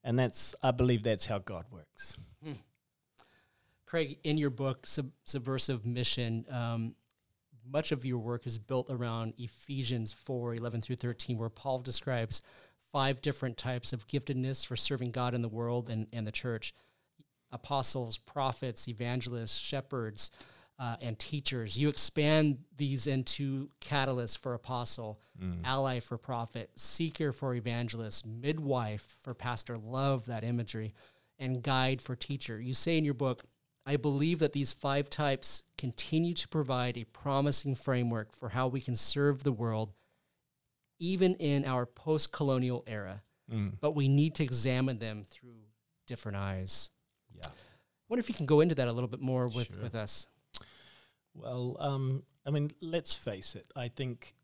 And 0.05 0.19
that's, 0.19 0.55
I 0.63 0.71
believe 0.71 1.03
that's 1.03 1.27
how 1.27 1.39
God 1.39 1.65
works. 1.71 2.17
Hmm. 2.43 2.53
Craig, 3.87 4.19
in 4.23 4.39
your 4.39 4.51
book, 4.51 4.87
Sub- 4.87 5.11
Subversive 5.25 5.85
Mission, 5.85 6.45
um, 6.51 6.95
much 7.69 7.91
of 7.91 8.05
your 8.05 8.19
work 8.19 8.47
is 8.47 8.59
built 8.59 8.89
around 8.91 9.35
Ephesians 9.39 10.13
4 10.13 10.55
11 10.55 10.83
through 10.83 10.97
13, 10.97 11.39
where 11.39 11.49
Paul 11.49 11.81
describes 11.81 12.43
five 12.93 13.21
different 13.21 13.57
types 13.57 13.93
of 13.93 14.07
giftedness 14.07 14.65
for 14.65 14.77
serving 14.77 15.11
God 15.11 15.35
in 15.35 15.43
the 15.43 15.49
world 15.49 15.91
and, 15.91 16.07
and 16.13 16.27
the 16.27 16.33
church 16.33 16.73
apostles, 17.53 18.19
prophets, 18.19 18.89
evangelists, 18.89 19.59
shepherds 19.59 20.31
uh, 20.79 20.97
and 21.01 21.19
teachers. 21.19 21.79
You 21.79 21.89
expand 21.89 22.59
these 22.77 23.07
into 23.07 23.71
catalyst 23.81 24.43
for 24.43 24.55
apostle, 24.55 25.21
mm. 25.43 25.61
ally 25.65 26.01
for 26.01 26.19
prophet, 26.19 26.71
seeker 26.77 27.33
for 27.33 27.55
evangelist, 27.55 28.27
midwife 28.27 29.17
for 29.21 29.35
pastor. 29.35 29.77
Love 29.77 30.27
that 30.27 30.45
imagery, 30.45 30.95
and 31.39 31.63
guide 31.63 32.03
for 32.03 32.15
teacher. 32.15 32.61
You 32.61 32.75
say 32.75 32.99
in 32.99 33.05
your 33.05 33.15
book, 33.15 33.45
I 33.87 33.97
believe 33.97 34.41
that 34.41 34.53
these 34.53 34.73
five 34.73 35.09
types 35.09 35.63
continue 35.79 36.35
to 36.35 36.49
provide 36.49 36.99
a 36.99 37.05
promising 37.05 37.77
framework 37.77 38.35
for 38.35 38.49
how 38.49 38.67
we 38.67 38.81
can 38.81 38.97
serve 38.97 39.45
the 39.45 39.53
world, 39.53 39.93
even 40.99 41.37
in 41.37 41.65
our 41.65 41.87
post 41.87 42.33
colonial 42.33 42.85
era. 42.87 43.23
Mm. 43.51 43.75
But 43.81 43.95
we 43.95 44.09
need 44.09 44.35
to 44.37 44.43
examine 44.43 44.99
them 44.99 45.25
through 45.31 45.63
different 46.09 46.37
eyes. 46.37 46.91
Yeah. 47.33 47.47
I 47.47 48.09
wonder 48.09 48.21
if 48.21 48.29
you 48.29 48.35
can 48.35 48.47
go 48.47 48.61
into 48.61 48.75
that 48.75 48.89
a 48.89 48.93
little 48.93 49.09
bit 49.09 49.21
more 49.21 49.47
with, 49.47 49.73
sure. 49.73 49.83
with 49.83 49.95
us. 49.95 50.27
Well, 51.37 51.77
um, 51.81 52.23
I 52.47 52.51
mean, 52.51 52.71
let's 52.81 53.15
face 53.15 53.55
it. 53.55 53.67
I 53.77 53.89
think 53.89 54.35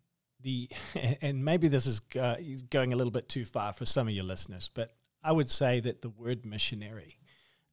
the, 0.40 0.68
and 1.22 1.44
maybe 1.44 1.68
this 1.68 1.86
is 1.86 2.00
uh, 2.20 2.36
going 2.70 2.92
a 2.92 2.96
little 2.96 3.10
bit 3.10 3.28
too 3.28 3.44
far 3.44 3.72
for 3.72 3.84
some 3.84 4.08
of 4.08 4.14
your 4.14 4.24
listeners, 4.24 4.70
but 4.72 4.92
I 5.22 5.32
would 5.32 5.48
say 5.48 5.80
that 5.80 6.02
the 6.02 6.10
word 6.10 6.44
missionary 6.44 7.18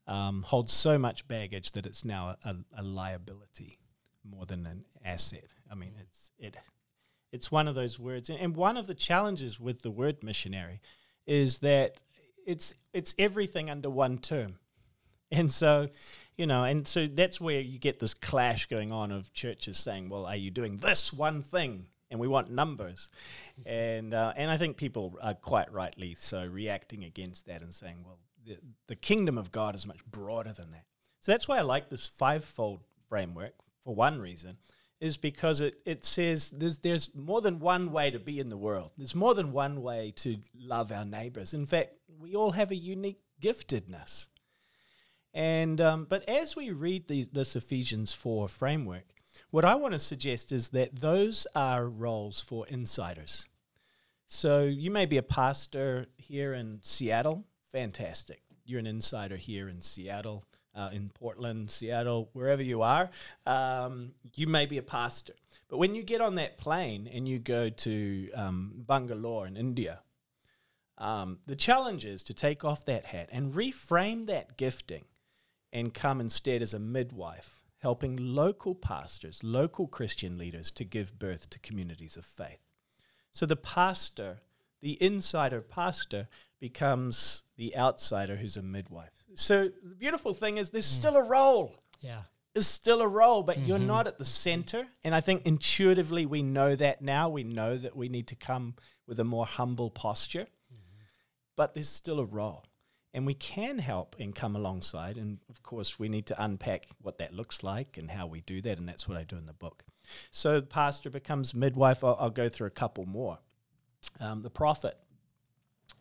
um, 0.08 0.44
holds 0.44 0.74
so 0.74 0.98
much 0.98 1.28
baggage 1.28 1.72
that 1.72 1.86
it's 1.86 2.04
now 2.04 2.36
a, 2.44 2.56
a, 2.76 2.84
liability 2.84 3.78
more 4.24 4.46
than 4.46 4.66
an 4.66 4.86
asset. 5.06 5.54
I 5.72 5.76
mean, 5.76 5.94
it's 6.00 6.32
it, 6.40 6.58
it's 7.32 7.52
one 7.52 7.68
of 7.68 7.76
those 7.76 8.00
words, 8.00 8.30
and 8.30 8.56
one 8.56 8.76
of 8.76 8.88
the 8.88 8.96
challenges 8.96 9.60
with 9.60 9.84
the 9.84 9.92
word 9.92 10.24
missionary 10.24 10.82
is 11.28 11.60
that 11.60 11.98
it's 12.46 12.74
it's 12.92 13.14
everything 13.20 13.70
under 13.70 13.90
one 13.90 14.18
term, 14.18 14.58
and 15.32 15.52
so 15.52 15.90
you 16.38 16.48
know, 16.48 16.64
and 16.64 16.88
so 16.88 17.06
that's 17.06 17.42
where 17.42 17.60
you 17.60 17.78
get 17.78 18.00
this 18.00 18.14
clash 18.14 18.68
going 18.68 18.94
on 18.94 19.12
of 19.12 19.34
churches 19.34 19.78
saying, 19.78 20.08
well, 20.08 20.26
are 20.26 20.38
you 20.38 20.50
doing 20.50 20.78
this 20.78 21.12
one 21.12 21.42
thing? 21.42 21.88
and 22.10 22.20
we 22.20 22.28
want 22.28 22.50
numbers. 22.50 23.10
And, 23.66 24.14
uh, 24.14 24.34
and 24.36 24.50
I 24.50 24.58
think 24.58 24.78
people 24.78 25.18
are 25.22 25.34
quite 25.34 25.72
rightly 25.72 26.16
so 26.16 26.46
reacting 26.46 27.04
against 27.04 27.46
that 27.48 27.62
and 27.62 27.74
saying, 27.74 28.04
well, 28.06 28.20
the, 28.46 28.58
the 28.88 28.96
kingdom 28.96 29.38
of 29.38 29.52
God 29.52 29.76
is 29.76 29.86
much 29.86 30.04
broader 30.06 30.54
than 30.54 30.72
that. 30.72 30.86
So 31.20 31.32
that's 31.32 31.48
why 31.48 31.58
I 31.58 31.62
like 31.62 31.90
this 31.90 32.08
fivefold 32.08 32.82
framework 33.08 33.54
for 33.84 33.94
one 33.94 34.20
reason 34.20 34.58
is 35.00 35.18
because 35.18 35.62
it, 35.62 35.76
it 35.86 36.04
says 36.04 36.50
there's, 36.50 36.80
there's 36.80 37.14
more 37.16 37.42
than 37.42 37.60
one 37.60 37.92
way 37.92 38.12
to 38.12 38.20
be 38.20 38.40
in 38.40 38.50
the 38.50 38.58
world. 38.58 38.92
There's 38.98 39.16
more 39.16 39.34
than 39.34 39.52
one 39.52 39.82
way 39.82 40.14
to 40.18 40.38
love 40.58 40.92
our 40.92 41.06
neighbors. 41.06 41.54
In 41.54 41.66
fact, 41.66 41.94
we 42.20 42.36
all 42.36 42.52
have 42.52 42.72
a 42.72 42.76
unique 42.76 43.22
giftedness. 43.42 44.28
And 45.34 45.80
um, 45.80 46.06
but 46.10 46.28
as 46.28 46.56
we 46.56 46.72
read 46.72 47.08
this 47.08 47.56
Ephesians 47.56 48.14
4 48.14 48.48
framework, 48.48 49.06
what 49.52 49.66
I 49.66 49.76
want 49.76 49.94
to 49.94 50.00
suggest 50.00 50.52
is 50.52 50.70
that 50.70 51.00
those 51.00 51.48
are 51.56 51.88
roles 51.88 52.42
for 52.42 52.68
insiders. 52.68 53.48
So 54.28 54.64
you 54.64 54.92
may 54.92 55.06
be 55.06 55.18
a 55.18 55.24
pastor 55.24 56.08
here 56.18 56.54
in 56.54 56.80
Seattle, 56.84 57.46
fantastic. 57.72 58.42
You're 58.66 58.80
an 58.80 58.88
insider 58.88 59.38
here 59.38 59.68
in 59.68 59.82
Seattle 59.82 60.44
uh, 60.76 60.90
in 60.94 61.10
Portland, 61.10 61.72
Seattle, 61.72 62.30
wherever 62.34 62.62
you 62.62 62.82
are, 62.82 63.10
um, 63.46 64.12
you 64.36 64.48
may 64.48 64.66
be 64.66 64.78
a 64.78 64.84
pastor. 64.84 65.34
But 65.68 65.78
when 65.78 65.96
you 65.96 66.04
get 66.04 66.22
on 66.22 66.36
that 66.36 66.58
plane 66.58 67.10
and 67.12 67.28
you 67.28 67.40
go 67.40 67.70
to 67.70 68.32
um, 68.34 68.74
Bangalore 68.88 69.48
in 69.48 69.58
India, 69.58 70.02
um, 70.98 71.40
the 71.48 71.56
challenge 71.56 72.06
is 72.06 72.24
to 72.24 72.34
take 72.34 72.64
off 72.64 72.86
that 72.86 73.06
hat 73.06 73.30
and 73.32 73.54
reframe 73.54 74.28
that 74.28 74.58
gifting 74.58 75.06
and 75.72 75.94
come 75.94 76.20
instead 76.20 76.62
as 76.62 76.74
a 76.74 76.80
midwife, 76.80 77.64
helping 77.80 78.18
local 78.18 78.76
pastors, 78.76 79.44
local 79.44 79.88
Christian 79.88 80.38
leaders 80.38 80.72
to 80.72 80.84
give 80.84 81.20
birth 81.20 81.50
to 81.52 81.60
communities 81.60 82.18
of 82.18 82.26
faith. 82.26 82.60
So 83.32 83.46
the 83.46 83.56
pastor, 83.56 84.40
the 84.82 85.02
insider 85.02 85.62
pastor, 85.62 86.28
becomes 86.60 87.44
the 87.58 87.76
outsider 87.78 88.36
who's 88.36 88.58
a 88.58 88.62
midwife. 88.62 89.24
So 89.36 89.70
the 89.84 89.96
beautiful 89.96 90.34
thing 90.34 90.58
is 90.58 90.70
there's 90.70 90.86
mm. 90.86 91.00
still 91.00 91.16
a 91.16 91.24
role. 91.24 91.76
Yeah. 92.02 92.24
There's 92.54 92.68
still 92.68 93.02
a 93.02 93.08
role, 93.08 93.44
but 93.44 93.58
mm-hmm. 93.58 93.68
you're 93.68 93.80
not 93.80 94.08
at 94.08 94.18
the 94.18 94.26
center. 94.26 94.88
And 95.04 95.14
I 95.14 95.22
think 95.22 95.44
intuitively 95.46 96.26
we 96.26 96.42
know 96.42 96.76
that 96.76 97.02
now. 97.02 97.30
We 97.30 97.44
know 97.44 97.78
that 97.78 97.96
we 97.96 98.10
need 98.10 98.28
to 98.30 98.36
come 98.36 98.76
with 99.08 99.20
a 99.20 99.24
more 99.24 99.46
humble 99.46 99.92
posture. 99.92 100.48
Mm-hmm. 100.74 101.04
But 101.56 101.74
there's 101.74 101.90
still 101.90 102.20
a 102.20 102.26
role. 102.26 102.66
And 103.14 103.26
we 103.26 103.34
can 103.34 103.80
help 103.80 104.16
and 104.20 104.36
come 104.36 104.56
alongside. 104.56 105.18
And 105.18 105.40
of 105.50 105.64
course, 105.64 105.98
we 105.98 106.10
need 106.10 106.28
to 106.28 106.44
unpack 106.44 106.88
what 107.02 107.18
that 107.18 107.34
looks 107.34 107.64
like 107.64 107.98
and 107.98 108.12
how 108.12 108.28
we 108.28 108.42
do 108.42 108.62
that. 108.62 108.78
And 108.78 108.88
that's 108.88 109.08
what 109.08 109.18
I 109.18 109.24
do 109.24 109.36
in 109.36 109.48
the 109.48 109.54
book. 109.54 109.84
So, 110.30 110.62
pastor 110.62 111.10
becomes 111.10 111.56
midwife. 111.56 112.04
I'll, 112.04 112.18
I'll 112.20 112.30
go 112.30 112.50
through 112.50 112.68
a 112.68 112.72
couple 112.72 113.06
more. 113.06 113.40
Um, 114.20 114.44
the 114.44 114.50
prophet 114.50 114.96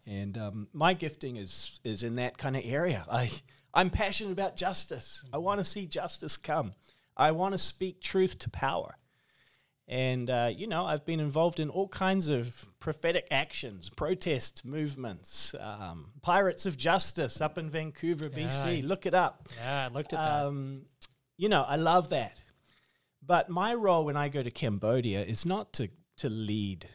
and 0.07 0.39
um, 0.39 0.69
my 0.73 0.95
gifting 0.95 1.37
is 1.37 1.81
is 1.85 2.03
in 2.03 2.17
that 2.17 2.39
kind 2.39 2.57
of 2.57 2.63
area. 2.65 3.05
I 3.11 3.31
I'm 3.75 3.91
passionate 3.91 4.33
about 4.33 4.57
justice. 4.57 5.25
I 5.33 5.39
want 5.39 5.59
to 5.59 5.65
see 5.65 5.87
justice 5.87 6.37
come. 6.37 6.73
I 7.17 7.33
want 7.33 7.53
to 7.53 7.59
speak 7.59 8.01
truth 8.01 8.39
to 8.41 8.51
power. 8.51 8.97
And, 9.89 10.29
uh, 10.29 10.51
you 10.55 10.67
know, 10.67 10.85
I've 10.85 11.07
been 11.07 11.19
involved 11.19 11.59
in 11.59 11.71
all 11.71 11.89
kinds 11.89 12.29
of 12.29 12.67
prophetic 12.79 13.27
actions, 13.31 13.89
protest 13.89 14.67
movements, 14.67 15.55
um, 15.59 16.11
Pirates 16.21 16.67
of 16.67 16.77
Justice 16.77 17.41
up 17.41 17.57
in 17.57 17.71
Vancouver, 17.71 18.31
yeah. 18.31 18.49
BC. 18.49 18.87
Look 18.87 19.07
it 19.07 19.15
up. 19.15 19.49
Yeah, 19.57 19.87
I 19.87 19.89
looked 19.89 20.13
at 20.13 20.21
um, 20.21 20.83
that. 21.01 21.09
You 21.39 21.49
know, 21.49 21.63
I 21.63 21.77
love 21.77 22.11
that. 22.11 22.43
But 23.25 23.49
my 23.49 23.73
role 23.73 24.05
when 24.05 24.17
I 24.17 24.29
go 24.29 24.43
to 24.43 24.51
Cambodia 24.51 25.23
is 25.23 25.47
not 25.47 25.73
to, 25.75 25.89
to 26.19 26.29
lead 26.29 26.87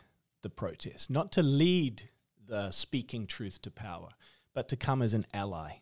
the 0.43 0.49
protest, 0.49 1.09
not 1.09 1.31
to 1.31 1.41
lead 1.41 2.09
the 2.45 2.69
speaking 2.69 3.25
truth 3.25 3.59
to 3.63 3.71
power, 3.71 4.09
but 4.53 4.69
to 4.69 4.75
come 4.75 5.01
as 5.01 5.15
an 5.15 5.25
ally, 5.33 5.79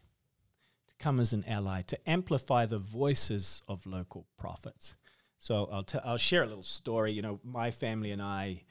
to 0.87 0.95
come 0.97 1.19
as 1.19 1.33
an 1.33 1.43
ally, 1.45 1.81
to 1.81 2.09
amplify 2.09 2.65
the 2.65 2.79
voices 2.79 3.61
of 3.67 3.85
local 3.85 4.27
prophets. 4.37 4.95
So 5.41 5.67
I'll, 5.71 5.83
t- 5.83 5.97
I'll 6.05 6.17
share 6.17 6.43
a 6.43 6.45
little 6.45 6.61
story. 6.61 7.13
You 7.13 7.23
know, 7.23 7.39
my 7.43 7.71
family 7.71 8.11
and 8.11 8.21
I, 8.21 8.61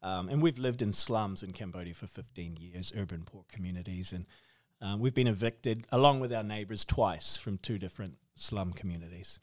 um, 0.00 0.28
and 0.28 0.40
we've 0.40 0.60
lived 0.60 0.80
in 0.80 0.92
slums 0.92 1.42
in 1.42 1.52
Cambodia 1.52 1.92
for 1.92 2.06
15 2.06 2.56
years, 2.56 2.92
urban 2.96 3.24
poor 3.26 3.44
communities, 3.48 4.12
and 4.12 4.26
um, 4.80 5.00
we've 5.00 5.12
been 5.12 5.26
evicted 5.26 5.88
along 5.90 6.20
with 6.20 6.32
our 6.32 6.44
neighbors 6.44 6.84
twice 6.84 7.36
from 7.36 7.58
two 7.58 7.80
different 7.80 8.14
slum 8.36 8.72
communities. 8.72 9.40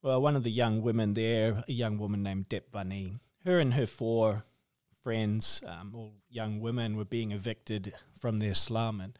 Well, 0.00 0.22
one 0.22 0.34
of 0.34 0.42
the 0.42 0.50
young 0.50 0.80
women 0.80 1.12
there, 1.12 1.64
a 1.68 1.72
young 1.72 1.98
woman 1.98 2.22
named 2.22 2.48
Tep 2.48 2.72
Vanny, 2.72 3.18
her 3.44 3.58
and 3.58 3.74
her 3.74 3.86
four 3.86 4.44
friends, 5.02 5.62
um, 5.66 5.92
all 5.94 6.14
young 6.30 6.60
women, 6.60 6.96
were 6.96 7.04
being 7.04 7.32
evicted 7.32 7.92
from 8.18 8.38
their 8.38 8.54
slum, 8.54 9.02
and 9.02 9.18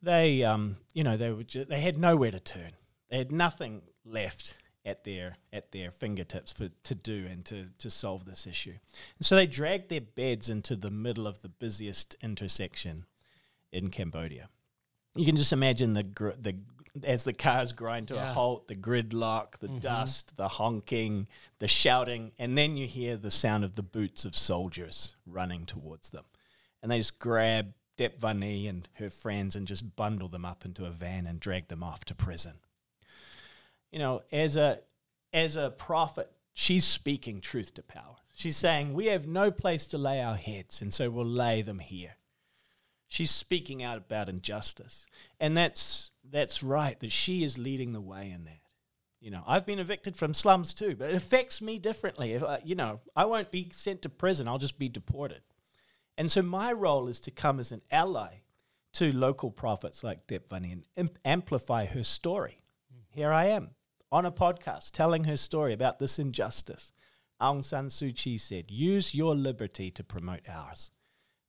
they, 0.00 0.42
um, 0.42 0.78
you 0.94 1.04
know, 1.04 1.18
they 1.18 1.30
were 1.30 1.44
just, 1.44 1.68
they 1.68 1.80
had 1.80 1.98
nowhere 1.98 2.30
to 2.30 2.40
turn. 2.40 2.72
They 3.10 3.18
had 3.18 3.30
nothing 3.30 3.82
left 4.06 4.54
at 4.86 5.04
their 5.04 5.36
at 5.52 5.72
their 5.72 5.90
fingertips 5.90 6.52
for 6.52 6.70
to 6.84 6.94
do 6.94 7.26
and 7.28 7.44
to 7.44 7.66
to 7.78 7.90
solve 7.90 8.24
this 8.24 8.46
issue. 8.46 8.74
And 9.18 9.26
so 9.26 9.36
they 9.36 9.46
dragged 9.46 9.90
their 9.90 10.00
beds 10.00 10.48
into 10.48 10.76
the 10.76 10.90
middle 10.90 11.26
of 11.26 11.42
the 11.42 11.48
busiest 11.48 12.14
intersection 12.22 13.04
in 13.72 13.90
Cambodia. 13.90 14.48
You 15.16 15.26
can 15.26 15.36
just 15.36 15.52
imagine 15.52 15.94
the 15.94 16.04
gr- 16.04 16.30
the 16.40 16.56
as 17.04 17.24
the 17.24 17.32
cars 17.34 17.72
grind 17.72 18.08
to 18.08 18.14
yeah. 18.14 18.30
a 18.30 18.32
halt, 18.32 18.68
the 18.68 18.74
gridlock, 18.74 19.58
the 19.58 19.66
mm-hmm. 19.66 19.78
dust, 19.78 20.36
the 20.36 20.48
honking, 20.48 21.28
the 21.58 21.68
shouting, 21.68 22.32
and 22.38 22.56
then 22.56 22.76
you 22.76 22.86
hear 22.86 23.18
the 23.18 23.30
sound 23.30 23.64
of 23.64 23.74
the 23.74 23.82
boots 23.82 24.24
of 24.24 24.34
soldiers 24.34 25.14
running 25.26 25.66
towards 25.66 26.08
them. 26.10 26.24
And 26.82 26.90
they 26.90 26.98
just 26.98 27.18
grab 27.18 27.74
Tep 27.98 28.22
and 28.22 28.88
her 28.94 29.10
friends 29.10 29.56
and 29.56 29.66
just 29.66 29.96
bundle 29.96 30.28
them 30.28 30.44
up 30.44 30.64
into 30.64 30.84
a 30.84 30.90
van 30.90 31.26
and 31.26 31.40
drag 31.40 31.68
them 31.68 31.82
off 31.82 32.04
to 32.06 32.14
prison. 32.14 32.54
You 33.96 34.02
know, 34.02 34.20
as 34.30 34.56
a 34.56 34.80
as 35.32 35.56
a 35.56 35.70
prophet, 35.70 36.30
she's 36.52 36.84
speaking 36.84 37.40
truth 37.40 37.72
to 37.72 37.82
power. 37.82 38.16
She's 38.34 38.58
saying, 38.58 38.92
We 38.92 39.06
have 39.06 39.26
no 39.26 39.50
place 39.50 39.86
to 39.86 39.96
lay 39.96 40.22
our 40.22 40.36
heads, 40.36 40.82
and 40.82 40.92
so 40.92 41.08
we'll 41.08 41.24
lay 41.24 41.62
them 41.62 41.78
here. 41.78 42.16
She's 43.08 43.30
speaking 43.30 43.82
out 43.82 43.96
about 43.96 44.28
injustice. 44.28 45.06
And 45.40 45.56
that's 45.56 46.10
that's 46.22 46.62
right 46.62 47.00
that 47.00 47.10
she 47.10 47.42
is 47.42 47.56
leading 47.56 47.94
the 47.94 48.02
way 48.02 48.30
in 48.30 48.44
that. 48.44 48.60
You 49.18 49.30
know, 49.30 49.42
I've 49.46 49.64
been 49.64 49.78
evicted 49.78 50.14
from 50.14 50.34
slums 50.34 50.74
too, 50.74 50.94
but 50.94 51.08
it 51.08 51.16
affects 51.16 51.62
me 51.62 51.78
differently. 51.78 52.34
If 52.34 52.42
I, 52.42 52.60
you 52.62 52.74
know, 52.74 53.00
I 53.16 53.24
won't 53.24 53.50
be 53.50 53.70
sent 53.72 54.02
to 54.02 54.10
prison, 54.10 54.46
I'll 54.46 54.58
just 54.58 54.78
be 54.78 54.90
deported. 54.90 55.40
And 56.18 56.30
so 56.30 56.42
my 56.42 56.70
role 56.70 57.08
is 57.08 57.18
to 57.20 57.30
come 57.30 57.58
as 57.58 57.72
an 57.72 57.80
ally 57.90 58.42
to 58.92 59.10
local 59.16 59.50
prophets 59.50 60.04
like 60.04 60.26
Tep 60.26 60.50
Vanny 60.50 60.82
and 60.98 61.10
amplify 61.24 61.86
her 61.86 62.04
story. 62.04 62.58
Here 63.14 63.32
I 63.32 63.46
am 63.46 63.70
on 64.10 64.24
a 64.24 64.32
podcast 64.32 64.92
telling 64.92 65.24
her 65.24 65.36
story 65.36 65.72
about 65.72 65.98
this 65.98 66.18
injustice. 66.18 66.92
Aung 67.40 67.62
San 67.62 67.86
Suu 67.86 68.14
Kyi 68.16 68.38
said, 68.38 68.70
use 68.70 69.14
your 69.14 69.34
liberty 69.34 69.90
to 69.90 70.04
promote 70.04 70.48
ours. 70.48 70.90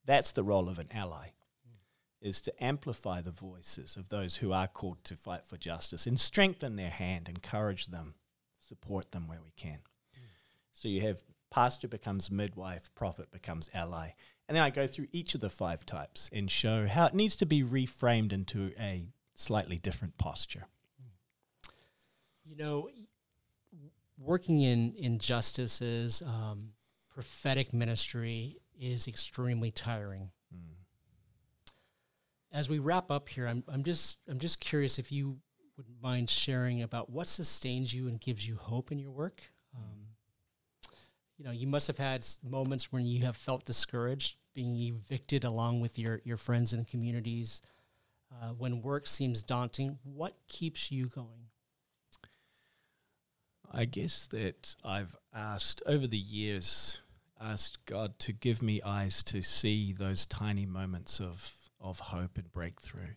That's 0.06 0.32
the 0.32 0.44
role 0.44 0.70
of 0.70 0.80
an 0.80 0.88
ally 0.92 1.30
is 2.22 2.42
to 2.42 2.64
amplify 2.64 3.22
the 3.22 3.32
voices 3.32 3.96
of 3.96 4.10
those 4.10 4.38
who 4.38 4.52
are 4.52 4.68
called 4.68 5.04
to 5.04 5.16
fight 5.16 5.46
for 5.46 5.58
justice 5.58 6.08
and 6.08 6.20
strengthen 6.20 6.76
their 6.76 6.90
hand, 6.90 7.30
encourage 7.30 7.88
them, 7.88 8.16
support 8.60 9.12
them 9.12 9.28
where 9.28 9.42
we 9.44 9.52
can. 9.56 9.80
So 10.74 10.88
you 10.88 11.02
have 11.02 11.24
pastor 11.52 11.88
becomes 11.88 12.32
midwife, 12.32 12.90
prophet 12.96 13.32
becomes 13.32 13.70
ally. 13.74 14.10
And 14.48 14.56
then 14.56 14.64
I 14.64 14.70
go 14.70 14.88
through 14.88 15.08
each 15.12 15.36
of 15.36 15.42
the 15.42 15.50
five 15.50 15.86
types 15.86 16.30
and 16.34 16.50
show 16.50 16.88
how 16.88 17.06
it 17.06 17.14
needs 17.14 17.36
to 17.38 17.46
be 17.46 17.64
reframed 17.64 18.34
into 18.34 18.72
a 18.80 19.10
slightly 19.36 19.78
different 19.78 20.18
posture. 20.18 20.68
You 22.48 22.56
know, 22.56 22.90
working 24.18 24.62
in, 24.62 24.94
in 24.96 25.20
justices, 25.20 26.22
um, 26.26 26.70
prophetic 27.14 27.74
ministry 27.74 28.58
is 28.80 29.08
extremely 29.08 29.72
tiring. 29.72 30.32
Mm 30.54 30.78
as 32.52 32.70
we 32.70 32.80
wrap 32.80 33.12
up 33.12 33.30
here, 33.30 33.48
I'm, 33.48 33.64
I'm 33.68 33.84
just 33.84 34.20
I'm 34.28 34.40
just 34.40 34.60
curious 34.60 34.98
if 34.98 35.12
you 35.12 35.38
would 35.78 35.86
mind 36.02 36.30
sharing 36.30 36.82
about 36.82 37.10
what 37.10 37.28
sustains 37.28 37.94
you 37.94 38.08
and 38.08 38.20
gives 38.20 38.48
you 38.48 38.56
hope 38.56 38.92
in 38.92 39.00
your 39.00 39.12
work. 39.12 39.44
Um, 39.76 40.00
you 41.38 41.46
know, 41.46 41.52
you 41.52 41.68
must 41.68 41.88
have 41.88 42.00
had 42.00 42.26
moments 42.44 42.92
when 42.92 43.06
you 43.06 43.24
have 43.26 43.36
felt 43.36 43.66
discouraged, 43.66 44.38
being 44.56 44.76
evicted 44.78 45.44
along 45.44 45.82
with 45.82 46.00
your 46.00 46.22
your 46.24 46.38
friends 46.38 46.74
and 46.74 46.88
communities. 46.88 47.62
Uh, 48.32 48.50
when 48.50 48.82
work 48.82 49.08
seems 49.08 49.44
daunting, 49.44 50.00
what 50.04 50.34
keeps 50.48 50.92
you 50.92 51.08
going? 51.08 51.47
I 53.72 53.86
guess 53.86 54.28
that 54.28 54.76
I've 54.84 55.16
asked 55.34 55.82
over 55.86 56.08
the 56.08 56.18
years, 56.18 57.02
asked 57.40 57.86
God 57.86 58.18
to 58.20 58.34
give 58.34 58.62
me 58.62 58.82
eyes 58.82 59.24
to 59.24 59.42
see 59.42 59.94
those 59.94 60.26
tiny 60.26 60.66
moments 60.66 61.20
of 61.20 61.54
of 61.80 62.00
hope 62.00 62.38
and 62.38 62.52
breakthrough 62.52 63.14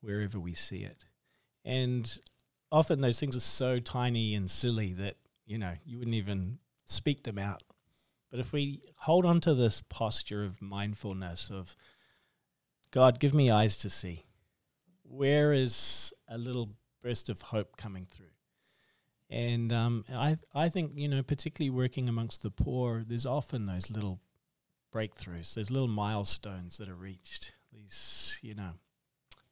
wherever 0.00 0.38
we 0.38 0.54
see 0.54 0.78
it. 0.78 1.04
And 1.64 2.18
often 2.70 3.00
those 3.00 3.20
things 3.20 3.36
are 3.36 3.40
so 3.40 3.78
tiny 3.78 4.34
and 4.34 4.50
silly 4.50 4.92
that, 4.94 5.16
you 5.46 5.58
know, 5.58 5.74
you 5.84 5.98
wouldn't 5.98 6.16
even 6.16 6.58
speak 6.86 7.22
them 7.22 7.38
out. 7.38 7.62
But 8.30 8.40
if 8.40 8.52
we 8.52 8.80
hold 8.96 9.26
on 9.26 9.40
to 9.42 9.54
this 9.54 9.82
posture 9.88 10.42
of 10.42 10.62
mindfulness 10.62 11.50
of 11.50 11.76
God, 12.90 13.20
give 13.20 13.34
me 13.34 13.50
eyes 13.50 13.76
to 13.78 13.90
see. 13.90 14.24
Where 15.02 15.52
is 15.52 16.12
a 16.28 16.38
little 16.38 16.70
burst 17.02 17.28
of 17.28 17.42
hope 17.42 17.76
coming 17.76 18.06
through? 18.06 18.26
And 19.32 19.72
um, 19.72 20.04
I, 20.12 20.36
I 20.54 20.68
think, 20.68 20.92
you 20.94 21.08
know, 21.08 21.22
particularly 21.22 21.70
working 21.70 22.06
amongst 22.06 22.42
the 22.42 22.50
poor, 22.50 23.02
there's 23.06 23.24
often 23.24 23.64
those 23.64 23.90
little 23.90 24.20
breakthroughs, 24.94 25.54
those 25.54 25.70
little 25.70 25.88
milestones 25.88 26.76
that 26.76 26.90
are 26.90 26.94
reached, 26.94 27.54
these, 27.72 28.38
you 28.42 28.54
know, 28.54 28.72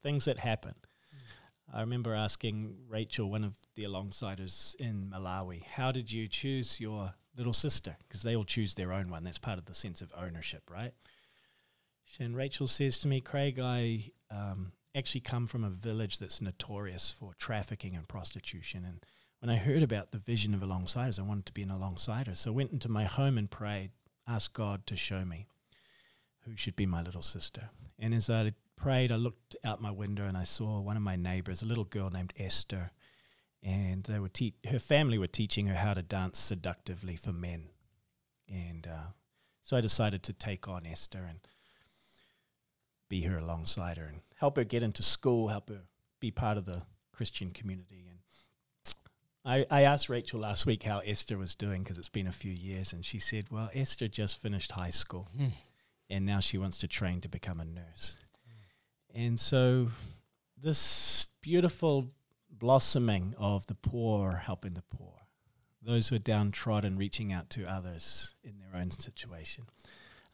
things 0.03 0.27
that 0.27 0.41
happen. 0.41 0.75
Mm. 0.75 1.79
I 1.79 1.81
remember 1.81 2.15
asking 2.15 2.77
Rachel, 2.91 3.31
one 3.31 3.43
of 3.43 3.57
the 3.75 3.85
alongsiders 3.85 4.75
in 4.75 5.11
Malawi, 5.11 5.65
how 5.65 5.93
did 5.93 6.13
you 6.13 6.29
choose 6.29 6.79
your 6.79 7.15
little 7.35 7.55
sister? 7.55 7.97
Because 8.07 8.23
they 8.23 8.37
all 8.37 8.45
choose 8.45 8.75
their 8.75 8.93
own 8.93 9.09
one. 9.09 9.25
That's 9.25 9.39
part 9.39 9.59
of 9.59 9.65
the 9.65 9.75
sense 9.75 10.03
of 10.03 10.13
ownership, 10.15 10.71
right? 10.71 10.93
And 12.19 12.37
Rachel 12.37 12.67
says 12.67 12.99
to 12.99 13.09
me, 13.09 13.23
Craig, 13.23 13.59
I 13.59 14.11
um, 14.31 14.73
actually 14.95 15.23
come 15.23 15.47
from 15.47 15.65
a 15.65 15.71
village 15.71 16.19
that's 16.19 16.43
notorious 16.43 17.11
for 17.11 17.33
trafficking 17.33 17.97
and 17.97 18.07
prostitution. 18.07 18.85
And 18.85 19.07
when 19.41 19.51
I 19.51 19.57
heard 19.57 19.83
about 19.83 20.13
the 20.13 20.19
vision 20.19 20.55
of 20.55 20.61
Alongsiders, 20.61 21.19
I 21.19 21.23
wanted 21.23 21.47
to 21.47 21.53
be 21.53 21.63
an 21.63 21.71
Alongsider. 21.71 22.37
So 22.37 22.51
I 22.51 22.55
went 22.55 22.73
into 22.73 22.89
my 22.89 23.05
home 23.05 23.39
and 23.39 23.51
prayed, 23.51 23.91
asked 24.29 24.53
God 24.53 24.87
to 24.87 24.97
show 24.97 25.25
me 25.25 25.47
who 26.45 26.57
should 26.57 26.77
be 26.77 26.87
my 26.87 27.03
little 27.03 27.23
sister. 27.23 27.71
And 27.99 28.15
as 28.15 28.29
I 28.29 28.53
prayed, 28.77 29.11
I 29.11 29.17
looked 29.17 29.57
out 29.65 29.81
my 29.81 29.91
window 29.91 30.27
and 30.27 30.37
I 30.37 30.45
saw 30.45 30.81
one 30.81 30.97
of 30.97 31.03
my 31.03 31.17
neighbors, 31.17 31.63
a 31.63 31.67
little 31.67 31.85
girl 31.85 32.11
named 32.11 32.33
Esther, 32.39 32.93
and 33.63 34.05
they 34.05 34.19
were 34.19 34.29
te- 34.29 34.55
her 34.69 34.79
family 34.79 35.19
were 35.19 35.27
teaching 35.27 35.67
her 35.67 35.75
how 35.75 35.95
to 35.95 36.03
dance 36.03 36.39
seductively 36.39 37.17
for 37.17 37.33
men. 37.33 37.71
And 38.49 38.87
uh, 38.87 39.13
so 39.63 39.77
I 39.77 39.81
decided 39.81 40.23
to 40.25 40.33
take 40.33 40.69
on 40.69 40.87
Esther 40.87 41.27
and 41.29 41.41
be 43.09 43.23
her 43.23 43.39
alongside 43.39 43.99
her 43.99 44.05
and 44.05 44.21
help 44.37 44.57
her 44.57 44.65
get 44.65 44.83
into 44.83 45.03
school, 45.03 45.49
help 45.49 45.69
her 45.69 45.83
be 46.21 46.31
part 46.31 46.57
of 46.57 46.65
the 46.65 46.83
Christian 47.13 47.51
community. 47.51 48.07
And 48.09 48.20
I, 49.45 49.67
I 49.71 49.83
asked 49.83 50.09
Rachel 50.09 50.41
last 50.41 50.67
week 50.67 50.83
how 50.83 50.99
Esther 50.99 51.39
was 51.39 51.55
doing 51.55 51.83
because 51.83 51.99
it's 51.99 52.09
been 52.09 52.27
a 52.27 52.33
few 52.33 52.53
years, 52.53 52.93
and 52.93 53.05
she 53.05 53.19
said, 53.19 53.47
Well, 53.51 53.71
Esther 53.75 54.09
just 54.09 54.41
finished 54.41 54.73
high 54.73 54.91
school 54.91 55.29
mm. 55.39 55.53
and 56.09 56.27
now 56.27 56.41
she 56.41 56.59
wants 56.59 56.79
to 56.79 56.89
train 56.89 57.21
to 57.23 57.29
become 57.29 57.61
a 57.61 57.65
nurse. 57.65 58.19
Mm. 59.15 59.27
And 59.27 59.41
so, 59.41 59.89
this 60.59 61.27
beautiful 61.41 62.11
blossoming 62.51 63.35
of 63.39 63.67
the 63.67 63.75
poor 63.75 64.43
helping 64.45 64.75
the 64.75 64.83
poor, 64.83 65.15
those 65.83 66.09
who 66.09 66.17
are 66.17 66.21
downtrodden 66.21 66.99
reaching 66.99 67.33
out 67.33 67.49
to 67.51 67.65
others 67.65 68.35
in 68.45 68.59
their 68.59 68.79
own 68.79 68.91
situation 68.91 69.65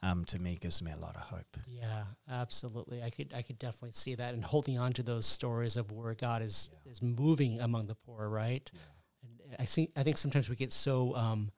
um, 0.03 0.25
to 0.27 0.39
me 0.39 0.59
gives 0.61 0.83
me 0.83 0.93
a 0.93 0.97
lot 0.97 1.17
of 1.17 1.23
hope. 1.23 1.57
Yeah, 1.69 2.05
absolutely. 2.31 3.03
I 3.03 3.11
could 3.11 3.33
I 3.35 3.43
could 3.43 3.59
definitely 3.59 3.93
see 3.93 4.15
that 4.17 4.35
and 4.35 4.45
holding 4.45 4.79
on 4.79 4.93
to 4.95 5.03
those 5.03 5.27
stories 5.27 5.77
of 5.77 5.93
where 5.93 6.15
God 6.15 6.43
is 6.43 6.71
yeah. 6.73 6.91
is 6.93 7.03
moving 7.03 7.61
among 7.61 7.87
the 7.87 7.95
poor, 7.95 8.29
right? 8.29 8.69
Yeah. 8.73 8.81
I 9.59 9.65
think 9.65 9.91
I 9.97 10.03
think 10.03 10.19
sometimes 10.19 10.49
we 10.49 10.57
get 10.57 10.73
so 10.73 11.15
um, 11.17 11.51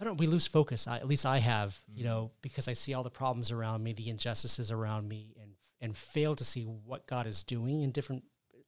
I 0.00 0.04
don't 0.04 0.18
we 0.18 0.26
lose 0.26 0.46
focus. 0.46 0.86
I, 0.86 0.96
at 0.96 1.08
least 1.08 1.26
I 1.26 1.38
have, 1.38 1.70
mm-hmm. 1.70 1.98
you 1.98 2.04
know, 2.04 2.30
because 2.42 2.68
I 2.68 2.72
see 2.72 2.94
all 2.94 3.02
the 3.02 3.10
problems 3.10 3.50
around 3.50 3.82
me, 3.82 3.92
the 3.92 4.08
injustices 4.08 4.70
around 4.70 5.08
me, 5.08 5.34
and 5.40 5.52
and 5.80 5.96
fail 5.96 6.34
to 6.36 6.44
see 6.44 6.62
what 6.62 7.06
God 7.06 7.26
is 7.26 7.44
doing 7.44 7.82
in 7.82 7.90
different 7.90 8.24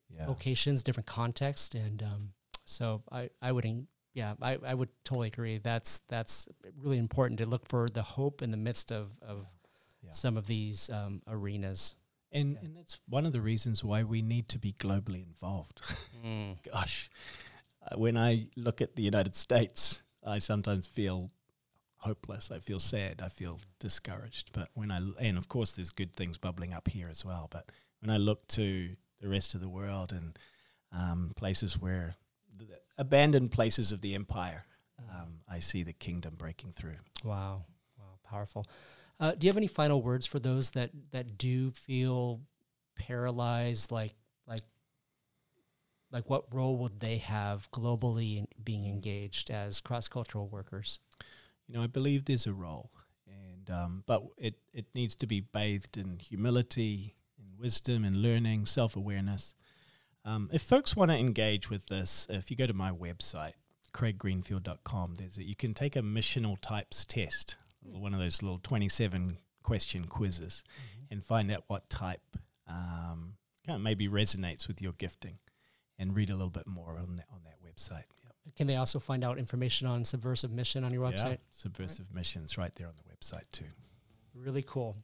yeah. 0.08 0.26
locations, 0.26 0.82
different 0.82 1.06
contexts, 1.06 1.74
and 1.74 2.02
um, 2.02 2.32
so 2.64 3.02
I 3.10 3.30
I 3.42 3.52
would 3.52 3.64
yeah, 4.16 4.32
I, 4.40 4.56
I 4.66 4.72
would 4.72 4.88
totally 5.04 5.28
agree. 5.28 5.58
That's 5.58 6.00
that's 6.08 6.48
really 6.82 6.96
important 6.96 7.38
to 7.40 7.46
look 7.46 7.68
for 7.68 7.88
the 7.88 8.02
hope 8.02 8.40
in 8.40 8.50
the 8.50 8.56
midst 8.56 8.90
of, 8.90 9.10
of 9.20 9.46
yeah. 10.02 10.10
some 10.10 10.38
of 10.38 10.46
these 10.46 10.88
um, 10.88 11.20
arenas. 11.28 11.94
And 12.32 12.54
yeah. 12.54 12.60
and 12.62 12.76
that's 12.76 12.98
one 13.06 13.26
of 13.26 13.34
the 13.34 13.42
reasons 13.42 13.84
why 13.84 14.04
we 14.04 14.22
need 14.22 14.48
to 14.48 14.58
be 14.58 14.72
globally 14.72 15.22
involved. 15.22 15.82
Mm. 16.24 16.56
Gosh, 16.72 17.10
when 17.94 18.16
I 18.16 18.48
look 18.56 18.80
at 18.80 18.96
the 18.96 19.02
United 19.02 19.34
States, 19.34 20.02
I 20.26 20.38
sometimes 20.38 20.86
feel 20.86 21.30
hopeless. 21.98 22.50
I 22.50 22.58
feel 22.58 22.80
sad. 22.80 23.20
I 23.22 23.28
feel 23.28 23.60
discouraged. 23.78 24.50
But 24.52 24.68
when 24.74 24.90
I 24.90 25.00
and 25.20 25.38
of 25.38 25.48
course 25.48 25.72
there's 25.72 25.90
good 25.90 26.14
things 26.14 26.38
bubbling 26.38 26.72
up 26.72 26.88
here 26.88 27.08
as 27.08 27.24
well. 27.24 27.48
But 27.50 27.70
when 28.00 28.10
I 28.10 28.16
look 28.18 28.46
to 28.48 28.96
the 29.20 29.28
rest 29.28 29.54
of 29.54 29.60
the 29.60 29.68
world 29.68 30.12
and 30.12 30.38
um, 30.92 31.32
places 31.36 31.80
where 31.80 32.16
abandoned 32.98 33.50
places 33.50 33.92
of 33.92 34.00
the 34.00 34.14
empire, 34.14 34.64
um, 35.10 35.40
I 35.48 35.58
see 35.58 35.82
the 35.82 35.92
kingdom 35.92 36.34
breaking 36.36 36.72
through. 36.72 36.98
Wow, 37.24 37.64
wow, 37.98 38.18
powerful. 38.24 38.66
Uh, 39.18 39.32
do 39.32 39.46
you 39.46 39.50
have 39.50 39.56
any 39.56 39.66
final 39.66 40.02
words 40.02 40.26
for 40.26 40.38
those 40.38 40.70
that 40.72 40.90
that 41.12 41.38
do 41.38 41.70
feel 41.70 42.40
paralyzed? 42.96 43.90
Like 43.90 44.14
like 44.46 44.62
like 46.16 46.30
what 46.30 46.44
role 46.50 46.78
would 46.78 47.00
they 47.00 47.18
have 47.18 47.70
globally 47.72 48.38
in 48.38 48.48
being 48.64 48.86
engaged 48.86 49.50
as 49.50 49.80
cross 49.82 50.08
cultural 50.08 50.48
workers? 50.48 50.98
You 51.68 51.74
know, 51.74 51.82
I 51.82 51.88
believe 51.88 52.24
there's 52.24 52.46
a 52.46 52.54
role, 52.54 52.90
and 53.26 53.70
um, 53.70 54.02
but 54.06 54.22
it 54.38 54.54
it 54.72 54.86
needs 54.94 55.14
to 55.16 55.26
be 55.26 55.40
bathed 55.40 55.98
in 55.98 56.18
humility, 56.18 57.16
in 57.38 57.60
wisdom, 57.60 58.02
and 58.02 58.22
learning, 58.22 58.64
self 58.64 58.96
awareness. 58.96 59.52
Um, 60.24 60.48
if 60.54 60.62
folks 60.62 60.96
want 60.96 61.10
to 61.10 61.18
engage 61.18 61.68
with 61.68 61.84
this, 61.86 62.26
if 62.30 62.50
you 62.50 62.56
go 62.56 62.66
to 62.66 62.72
my 62.72 62.90
website, 62.90 63.52
craiggreenfield.com, 63.92 65.16
there's 65.16 65.36
a, 65.36 65.44
you 65.44 65.54
can 65.54 65.74
take 65.74 65.96
a 65.96 66.00
missional 66.00 66.56
types 66.62 67.04
test, 67.04 67.56
mm. 67.86 68.00
one 68.00 68.14
of 68.14 68.20
those 68.20 68.42
little 68.42 68.58
27 68.62 69.36
question 69.62 70.06
quizzes, 70.06 70.64
mm-hmm. 70.64 71.12
and 71.12 71.24
find 71.24 71.52
out 71.52 71.64
what 71.66 71.90
type 71.90 72.38
um, 72.66 73.34
kind 73.66 73.76
of 73.76 73.82
maybe 73.82 74.08
resonates 74.08 74.66
with 74.66 74.80
your 74.80 74.92
gifting, 74.92 75.38
and 75.98 76.14
read 76.14 76.30
a 76.30 76.34
little 76.34 76.50
bit 76.50 76.66
more 76.66 76.98
on 76.98 77.16
that 77.16 77.26
on 77.32 77.40
that 77.44 77.56
website. 77.64 78.04
Can 78.56 78.66
they 78.66 78.76
also 78.76 79.00
find 79.00 79.24
out 79.24 79.38
information 79.38 79.86
on 79.86 80.04
Subversive 80.04 80.52
Mission 80.52 80.84
on 80.84 80.92
your 80.92 81.02
website? 81.02 81.30
Yeah, 81.30 81.36
Subversive 81.50 82.06
right. 82.10 82.20
Missions 82.20 82.56
right 82.56 82.74
there 82.76 82.86
on 82.86 82.94
the 82.96 83.02
website 83.14 83.50
too. 83.50 83.64
Really 84.34 84.62
cool. 84.62 84.96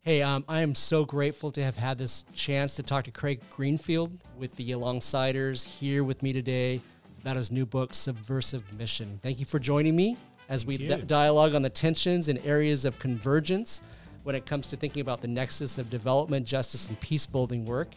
Hey, 0.00 0.22
um, 0.22 0.44
I 0.48 0.62
am 0.62 0.74
so 0.74 1.04
grateful 1.04 1.52
to 1.52 1.62
have 1.62 1.76
had 1.76 1.96
this 1.96 2.24
chance 2.34 2.74
to 2.76 2.82
talk 2.82 3.04
to 3.04 3.12
Craig 3.12 3.40
Greenfield 3.50 4.18
with 4.36 4.54
the 4.56 4.70
Alongsiders 4.70 5.64
here 5.64 6.02
with 6.02 6.22
me 6.24 6.32
today 6.32 6.80
about 7.20 7.36
his 7.36 7.52
new 7.52 7.64
book, 7.64 7.94
Subversive 7.94 8.76
Mission. 8.76 9.20
Thank 9.22 9.38
you 9.38 9.46
for 9.46 9.60
joining 9.60 9.94
me 9.94 10.16
as 10.48 10.64
Thank 10.64 10.80
we 10.80 10.88
d- 10.88 11.02
dialogue 11.02 11.54
on 11.54 11.62
the 11.62 11.70
tensions 11.70 12.28
and 12.28 12.44
areas 12.44 12.84
of 12.84 12.98
convergence 12.98 13.80
when 14.24 14.34
it 14.34 14.44
comes 14.44 14.66
to 14.68 14.76
thinking 14.76 15.02
about 15.02 15.20
the 15.20 15.28
nexus 15.28 15.78
of 15.78 15.88
development, 15.88 16.46
justice, 16.46 16.88
and 16.88 16.98
peace 16.98 17.26
building 17.26 17.64
work. 17.64 17.92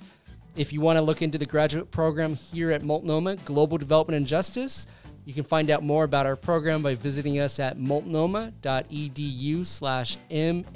If 0.56 0.72
you 0.72 0.80
want 0.80 0.98
to 0.98 1.02
look 1.02 1.22
into 1.22 1.38
the 1.38 1.46
graduate 1.46 1.92
program 1.92 2.34
here 2.36 2.72
at 2.72 2.82
Multnomah, 2.82 3.36
Global 3.38 3.78
Development 3.78 4.16
and 4.16 4.26
Justice, 4.26 4.88
you 5.26 5.34
can 5.34 5.44
find 5.44 5.70
out 5.70 5.84
more 5.84 6.06
about 6.06 6.26
our 6.26 6.38
program 6.38 6.82
by 6.82 6.96
visiting 6.96 7.40
us 7.40 7.60
at 7.60 7.78
multnomah.edu 7.78 9.66
slash 9.66 10.18
MAGDJ. 10.32 10.74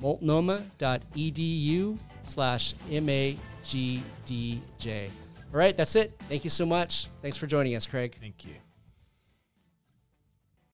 multnomah.edu 0.00 1.98
slash 2.20 2.74
MAGDJ. 2.90 3.38
All 5.52 5.58
right, 5.58 5.76
that's 5.76 5.96
it. 5.96 6.12
Thank 6.28 6.44
you 6.44 6.50
so 6.50 6.66
much. 6.66 7.08
Thanks 7.22 7.36
for 7.36 7.46
joining 7.46 7.74
us, 7.74 7.86
Craig. 7.86 8.16
Thank 8.20 8.44
you. 8.44 8.65